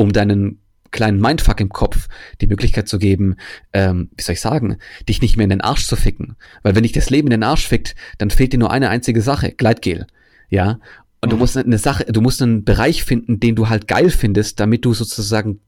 um 0.00 0.14
deinen 0.14 0.58
kleinen 0.92 1.20
Mindfuck 1.20 1.60
im 1.60 1.68
Kopf 1.68 2.08
die 2.40 2.46
Möglichkeit 2.46 2.88
zu 2.88 2.98
geben, 2.98 3.36
ähm, 3.74 4.08
wie 4.16 4.22
soll 4.22 4.32
ich 4.32 4.40
sagen, 4.40 4.78
dich 5.08 5.20
nicht 5.20 5.36
mehr 5.36 5.44
in 5.44 5.50
den 5.50 5.60
Arsch 5.60 5.86
zu 5.86 5.94
ficken. 5.94 6.36
Weil 6.62 6.74
wenn 6.74 6.84
dich 6.84 6.92
das 6.92 7.10
Leben 7.10 7.28
in 7.28 7.32
den 7.32 7.42
Arsch 7.42 7.68
fickt, 7.68 7.94
dann 8.16 8.30
fehlt 8.30 8.54
dir 8.54 8.58
nur 8.58 8.70
eine 8.70 8.88
einzige 8.88 9.20
Sache, 9.20 9.52
Gleitgel. 9.52 10.06
Ja. 10.48 10.80
Und 11.20 11.28
mhm. 11.28 11.30
du 11.30 11.36
musst 11.36 11.56
eine 11.58 11.78
Sache, 11.78 12.06
du 12.06 12.22
musst 12.22 12.40
einen 12.40 12.64
Bereich 12.64 13.04
finden, 13.04 13.40
den 13.40 13.56
du 13.56 13.68
halt 13.68 13.88
geil 13.88 14.08
findest, 14.08 14.58
damit 14.58 14.86
du 14.86 14.94
sozusagen 14.94 15.60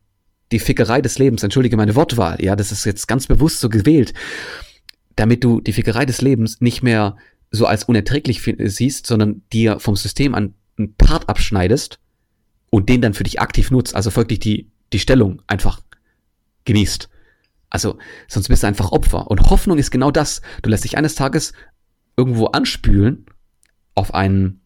die 0.51 0.59
Fickerei 0.59 1.03
des 1.03 1.19
Lebens, 1.19 1.43
entschuldige 1.43 1.77
meine 1.77 1.95
Wortwahl, 1.95 2.43
ja, 2.43 2.57
das 2.57 2.73
ist 2.73 2.87
jetzt 2.87 3.07
ganz 3.07 3.27
bewusst 3.27 3.61
so 3.61 3.69
gewählt, 3.69 4.15
damit 5.15 5.45
du 5.45 5.61
die 5.61 5.75
Fickerei 5.75 6.07
des 6.07 6.23
Lebens 6.23 6.63
nicht 6.63 6.83
mehr 6.83 7.17
so 7.51 7.67
als 7.67 7.85
unerträglich 7.85 8.43
siehst, 8.59 9.07
sondern 9.07 9.43
dir 9.53 9.79
vom 9.79 9.95
System 9.95 10.35
an 10.35 10.55
einen 10.79 10.95
Part 10.95 11.29
abschneidest 11.29 11.99
und 12.73 12.89
den 12.89 13.03
dann 13.03 13.13
für 13.13 13.23
dich 13.23 13.39
aktiv 13.39 13.71
nutzt, 13.71 13.95
also 13.95 14.11
folglich 14.11 14.41
die 14.41 14.73
die 14.93 14.99
Stellung 14.99 15.43
einfach 15.47 15.81
genießt. 16.65 17.09
Also, 17.71 17.99
sonst 18.29 18.49
bist 18.49 18.63
du 18.63 18.67
einfach 18.67 18.93
Opfer. 18.93 19.31
Und 19.31 19.51
Hoffnung 19.51 19.79
ist 19.79 19.91
genau 19.91 20.11
das. 20.11 20.43
Du 20.63 20.71
lässt 20.71 20.85
dich 20.85 20.97
eines 20.99 21.15
Tages 21.15 21.53
irgendwo 22.17 22.47
anspülen 22.47 23.27
auf 23.95 24.15
einen, 24.15 24.61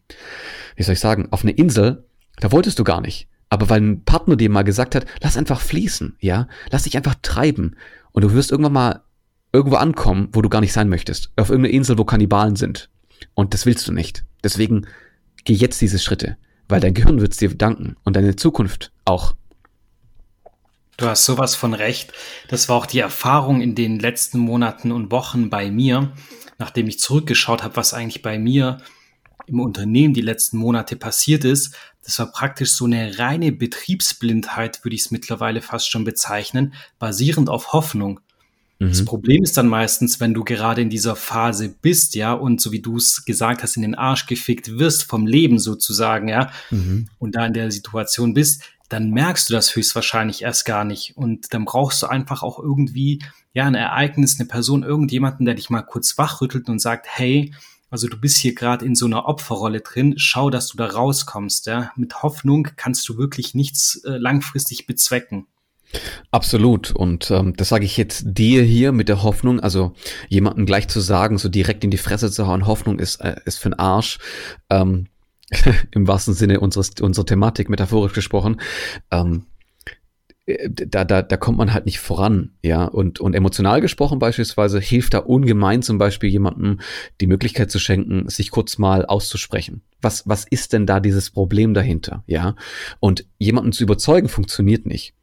wie 0.75 0.83
soll 0.83 0.93
ich 0.93 0.99
sagen, 0.99 1.29
auf 1.31 1.43
eine 1.43 1.51
Insel, 1.51 2.05
da 2.37 2.51
wolltest 2.51 2.79
du 2.79 2.83
gar 2.83 3.01
nicht. 3.01 3.27
Aber 3.49 3.69
weil 3.69 3.81
ein 3.81 4.03
Partner 4.03 4.35
dir 4.35 4.49
mal 4.49 4.63
gesagt 4.63 4.95
hat, 4.95 5.05
lass 5.21 5.37
einfach 5.37 5.61
fließen, 5.61 6.17
ja, 6.19 6.47
lass 6.69 6.83
dich 6.83 6.97
einfach 6.97 7.15
treiben. 7.21 7.75
Und 8.11 8.23
du 8.23 8.33
wirst 8.33 8.51
irgendwann 8.51 8.73
mal 8.73 9.03
irgendwo 9.53 9.77
ankommen, 9.77 10.29
wo 10.33 10.41
du 10.41 10.49
gar 10.49 10.61
nicht 10.61 10.73
sein 10.73 10.89
möchtest. 10.89 11.31
Auf 11.37 11.49
irgendeiner 11.49 11.73
Insel, 11.73 11.97
wo 11.97 12.03
Kannibalen 12.03 12.57
sind. 12.57 12.89
Und 13.33 13.53
das 13.53 13.65
willst 13.65 13.87
du 13.87 13.93
nicht. 13.93 14.25
Deswegen 14.43 14.85
geh 15.45 15.53
jetzt 15.53 15.79
diese 15.81 15.99
Schritte, 15.99 16.37
weil 16.67 16.79
dein 16.79 16.93
Gehirn 16.93 17.21
wird 17.21 17.31
es 17.33 17.37
dir 17.37 17.53
danken 17.55 17.95
und 18.03 18.15
deine 18.15 18.35
Zukunft 18.35 18.91
auch. 19.05 19.35
Du 20.97 21.05
hast 21.05 21.25
sowas 21.25 21.55
von 21.55 21.75
recht. 21.75 22.11
Das 22.49 22.69
war 22.69 22.75
auch 22.75 22.87
die 22.87 22.99
Erfahrung 22.99 23.61
in 23.61 23.75
den 23.75 23.99
letzten 23.99 24.39
Monaten 24.39 24.91
und 24.91 25.11
Wochen 25.11 25.51
bei 25.51 25.69
mir, 25.69 26.11
nachdem 26.57 26.87
ich 26.87 26.99
zurückgeschaut 26.99 27.63
habe, 27.63 27.75
was 27.75 27.93
eigentlich 27.93 28.23
bei 28.23 28.39
mir 28.39 28.79
im 29.45 29.59
Unternehmen 29.59 30.13
die 30.13 30.21
letzten 30.21 30.57
Monate 30.57 30.95
passiert 30.95 31.45
ist. 31.45 31.75
Das 32.03 32.17
war 32.19 32.31
praktisch 32.31 32.71
so 32.71 32.85
eine 32.85 33.19
reine 33.19 33.51
Betriebsblindheit, 33.51 34.83
würde 34.83 34.95
ich 34.95 35.01
es 35.01 35.11
mittlerweile 35.11 35.61
fast 35.61 35.89
schon 35.89 36.03
bezeichnen, 36.03 36.73
basierend 36.99 37.49
auf 37.49 37.73
Hoffnung. 37.73 38.19
Mhm. 38.79 38.89
Das 38.89 39.05
Problem 39.05 39.43
ist 39.43 39.57
dann 39.57 39.67
meistens, 39.67 40.19
wenn 40.19 40.33
du 40.33 40.43
gerade 40.43 40.81
in 40.81 40.89
dieser 40.89 41.15
Phase 41.15 41.69
bist, 41.69 42.15
ja, 42.15 42.33
und 42.33 42.61
so 42.61 42.71
wie 42.71 42.81
du 42.81 42.97
es 42.97 43.25
gesagt 43.25 43.63
hast, 43.63 43.75
in 43.75 43.81
den 43.81 43.95
Arsch 43.95 44.25
gefickt 44.27 44.77
wirst 44.77 45.03
vom 45.03 45.25
Leben 45.25 45.59
sozusagen, 45.59 46.27
ja, 46.27 46.51
mhm. 46.69 47.09
und 47.17 47.35
da 47.35 47.45
in 47.45 47.53
der 47.53 47.71
Situation 47.71 48.33
bist, 48.33 48.63
dann 48.89 49.11
merkst 49.11 49.49
du 49.49 49.53
das 49.53 49.75
höchstwahrscheinlich 49.75 50.43
erst 50.43 50.65
gar 50.65 50.85
nicht. 50.85 51.17
Und 51.17 51.53
dann 51.53 51.65
brauchst 51.65 52.01
du 52.01 52.07
einfach 52.07 52.41
auch 52.41 52.59
irgendwie, 52.59 53.21
ja, 53.53 53.65
ein 53.65 53.75
Ereignis, 53.75 54.39
eine 54.39 54.47
Person, 54.47 54.83
irgendjemanden, 54.83 55.45
der 55.45 55.55
dich 55.55 55.69
mal 55.69 55.81
kurz 55.81 56.17
wachrüttelt 56.17 56.69
und 56.69 56.79
sagt, 56.79 57.07
hey, 57.09 57.53
also 57.89 58.07
du 58.07 58.19
bist 58.19 58.37
hier 58.37 58.53
gerade 58.53 58.85
in 58.85 58.95
so 58.95 59.05
einer 59.05 59.25
Opferrolle 59.25 59.81
drin, 59.81 60.15
schau, 60.17 60.49
dass 60.49 60.67
du 60.67 60.77
da 60.77 60.87
rauskommst. 60.87 61.67
Ja? 61.67 61.91
Mit 61.95 62.21
Hoffnung 62.21 62.69
kannst 62.75 63.07
du 63.09 63.17
wirklich 63.17 63.55
nichts 63.55 64.03
äh, 64.03 64.17
langfristig 64.17 64.87
bezwecken. 64.87 65.47
Absolut. 66.31 66.91
Und 66.91 67.31
ähm, 67.31 67.55
das 67.55 67.69
sage 67.69 67.85
ich 67.85 67.97
jetzt 67.97 68.23
dir 68.25 68.63
hier 68.63 68.91
mit 68.91 69.09
der 69.09 69.23
Hoffnung, 69.23 69.59
also 69.59 69.93
jemanden 70.29 70.65
gleich 70.65 70.87
zu 70.87 70.99
sagen, 70.99 71.37
so 71.37 71.49
direkt 71.49 71.83
in 71.83 71.91
die 71.91 71.97
Fresse 71.97 72.31
zu 72.31 72.47
hauen, 72.47 72.67
Hoffnung 72.67 72.99
ist, 72.99 73.21
äh, 73.21 73.35
ist 73.45 73.59
für 73.59 73.69
den 73.69 73.79
Arsch. 73.79 74.19
Ähm, 74.69 75.07
im 75.91 76.07
wahrsten 76.07 76.33
Sinne 76.33 76.59
unseres, 76.59 76.91
unserer 77.01 77.25
Thematik, 77.25 77.69
metaphorisch 77.69 78.13
gesprochen, 78.13 78.59
ähm, 79.11 79.45
äh, 80.45 80.69
da, 80.69 81.05
da, 81.05 81.21
da 81.21 81.37
kommt 81.37 81.57
man 81.57 81.73
halt 81.73 81.85
nicht 81.85 81.99
voran, 81.99 82.51
ja. 82.63 82.85
Und, 82.85 83.19
und 83.19 83.33
emotional 83.33 83.81
gesprochen 83.81 84.19
beispielsweise 84.19 84.79
hilft 84.79 85.13
da 85.13 85.19
ungemein 85.19 85.83
zum 85.83 85.97
Beispiel 85.97 86.29
jemandem 86.29 86.79
die 87.21 87.27
Möglichkeit 87.27 87.69
zu 87.69 87.79
schenken, 87.79 88.27
sich 88.29 88.51
kurz 88.51 88.77
mal 88.77 89.05
auszusprechen. 89.05 89.81
Was, 90.01 90.27
was 90.27 90.45
ist 90.45 90.73
denn 90.73 90.85
da 90.85 90.99
dieses 90.99 91.31
Problem 91.31 91.73
dahinter, 91.73 92.23
ja? 92.27 92.55
Und 92.99 93.25
jemanden 93.37 93.71
zu 93.71 93.83
überzeugen 93.83 94.29
funktioniert 94.29 94.85
nicht. 94.85 95.13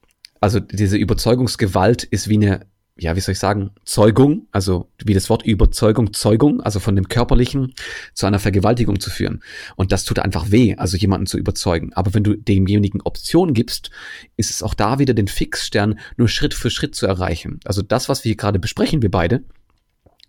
Also 0.45 0.61
diese 0.61 0.99
Überzeugungsgewalt 0.99 2.05
ist 2.05 2.29
wie 2.29 2.35
eine 2.35 2.67
ja, 2.97 3.17
wie 3.17 3.21
soll 3.21 3.33
ich 3.33 3.39
sagen, 3.39 3.71
Zeugung, 3.85 4.47
also 4.53 4.89
wie 5.03 5.15
das 5.15 5.31
Wort 5.31 5.45
Überzeugung, 5.45 6.13
Zeugung, 6.13 6.61
also 6.61 6.81
von 6.81 6.95
dem 6.95 7.09
Körperlichen 7.09 7.73
zu 8.13 8.27
einer 8.27 8.39
Vergewaltigung 8.39 9.01
zu 9.01 9.09
führen. 9.11 9.43
Und 9.75 9.91
das 9.91 10.05
tut 10.05 10.19
einfach 10.19 10.51
weh, 10.53 10.77
also 10.77 10.97
jemanden 10.99 11.27
zu 11.27 11.39
überzeugen. 11.39 11.95
Aber 11.95 12.13
wenn 12.13 12.23
du 12.23 12.37
demjenigen 12.37 13.01
Optionen 13.01 13.55
gibst, 13.55 13.91
ist 14.37 14.51
es 14.51 14.63
auch 14.63 14.75
da 14.75 14.99
wieder 14.99 15.15
den 15.15 15.29
Fixstern 15.29 15.99
nur 16.19 16.29
Schritt 16.29 16.53
für 16.53 16.71
Schritt 16.71 16.95
zu 16.95 17.07
erreichen. 17.07 17.59
Also 17.65 17.83
das, 17.83 18.09
was 18.09 18.23
wir 18.23 18.29
hier 18.29 18.37
gerade 18.37 18.61
besprechen, 18.61 19.03
wir 19.03 19.11
beide, 19.11 19.43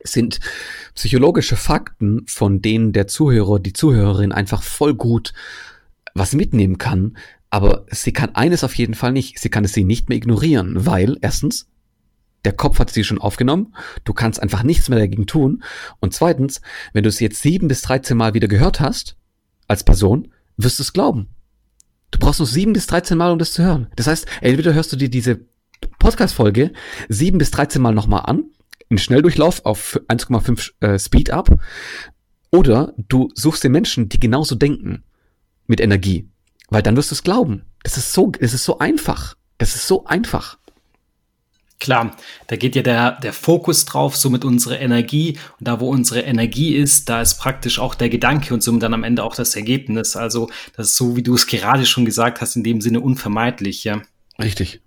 sind 0.01 0.39
psychologische 0.95 1.57
Fakten, 1.57 2.23
von 2.25 2.61
denen 2.61 2.93
der 2.93 3.07
Zuhörer, 3.07 3.59
die 3.59 3.73
Zuhörerin 3.73 4.31
einfach 4.31 4.63
voll 4.63 4.95
gut 4.95 5.33
was 6.15 6.33
mitnehmen 6.33 6.77
kann. 6.77 7.17
Aber 7.55 7.85
sie 7.89 8.11
kann 8.11 8.35
eines 8.35 8.65
auf 8.65 8.75
jeden 8.75 8.95
Fall 8.95 9.13
nicht. 9.13 9.39
Sie 9.39 9.47
kann 9.47 9.63
es 9.63 9.71
sie 9.71 9.85
nicht 9.85 10.09
mehr 10.09 10.17
ignorieren, 10.17 10.85
weil 10.85 11.17
erstens, 11.21 11.69
der 12.43 12.51
Kopf 12.51 12.79
hat 12.79 12.89
sie 12.89 13.05
schon 13.05 13.21
aufgenommen. 13.21 13.73
Du 14.03 14.11
kannst 14.11 14.43
einfach 14.43 14.63
nichts 14.63 14.89
mehr 14.89 14.99
dagegen 14.99 15.25
tun. 15.25 15.63
Und 16.01 16.13
zweitens, 16.13 16.59
wenn 16.91 17.03
du 17.03 17.07
es 17.07 17.21
jetzt 17.21 17.41
sieben 17.41 17.69
bis 17.69 17.81
dreizehn 17.81 18.17
Mal 18.17 18.33
wieder 18.33 18.49
gehört 18.49 18.81
hast, 18.81 19.15
als 19.69 19.85
Person, 19.85 20.33
wirst 20.57 20.79
du 20.79 20.83
es 20.83 20.91
glauben. 20.91 21.29
Du 22.11 22.19
brauchst 22.19 22.41
nur 22.41 22.47
sieben 22.47 22.73
bis 22.73 22.87
dreizehn 22.87 23.17
Mal, 23.17 23.31
um 23.31 23.39
das 23.39 23.53
zu 23.53 23.63
hören. 23.63 23.87
Das 23.95 24.07
heißt, 24.07 24.27
entweder 24.41 24.73
hörst 24.73 24.91
du 24.91 24.97
dir 24.97 25.09
diese 25.09 25.45
Podcast-Folge 25.97 26.73
sieben 27.07 27.37
bis 27.37 27.51
13 27.51 27.81
Mal 27.81 27.93
nochmal 27.93 28.23
an, 28.25 28.49
in 28.89 28.97
Schnelldurchlauf 28.97 29.63
auf 29.63 29.97
1,5 30.09 30.73
äh, 30.81 30.99
Speed 30.99 31.29
up. 31.29 31.57
Oder 32.51 32.93
du 32.97 33.29
suchst 33.33 33.63
den 33.63 33.71
Menschen, 33.71 34.09
die 34.09 34.19
genauso 34.19 34.55
denken, 34.55 35.05
mit 35.67 35.79
Energie. 35.79 36.27
Weil 36.69 36.81
dann 36.81 36.95
wirst 36.95 37.11
du 37.11 37.15
es 37.15 37.23
glauben. 37.23 37.63
Das 37.83 37.97
ist 37.97 38.13
so, 38.13 38.31
es 38.39 38.53
ist 38.53 38.63
so 38.63 38.79
einfach. 38.79 39.35
Das 39.57 39.75
ist 39.75 39.87
so 39.87 40.05
einfach. 40.05 40.57
Klar, 41.79 42.15
da 42.47 42.55
geht 42.55 42.75
ja 42.75 42.81
der, 42.81 43.19
der 43.19 43.33
Fokus 43.33 43.85
drauf, 43.85 44.15
somit 44.15 44.45
unsere 44.45 44.77
Energie. 44.77 45.37
Und 45.59 45.67
da, 45.67 45.79
wo 45.79 45.89
unsere 45.89 46.21
Energie 46.21 46.75
ist, 46.75 47.09
da 47.09 47.21
ist 47.21 47.35
praktisch 47.35 47.79
auch 47.79 47.95
der 47.95 48.09
Gedanke 48.09 48.53
und 48.53 48.63
somit 48.63 48.81
dann 48.81 48.93
am 48.93 49.03
Ende 49.03 49.23
auch 49.23 49.35
das 49.35 49.55
Ergebnis. 49.55 50.15
Also, 50.15 50.49
das 50.75 50.89
ist 50.89 50.97
so, 50.97 51.15
wie 51.15 51.23
du 51.23 51.35
es 51.35 51.47
gerade 51.47 51.85
schon 51.85 52.05
gesagt 52.05 52.41
hast, 52.41 52.55
in 52.55 52.63
dem 52.63 52.81
Sinne 52.81 53.01
unvermeidlich, 53.01 53.83
ja. 53.83 54.01
Richtig. 54.39 54.81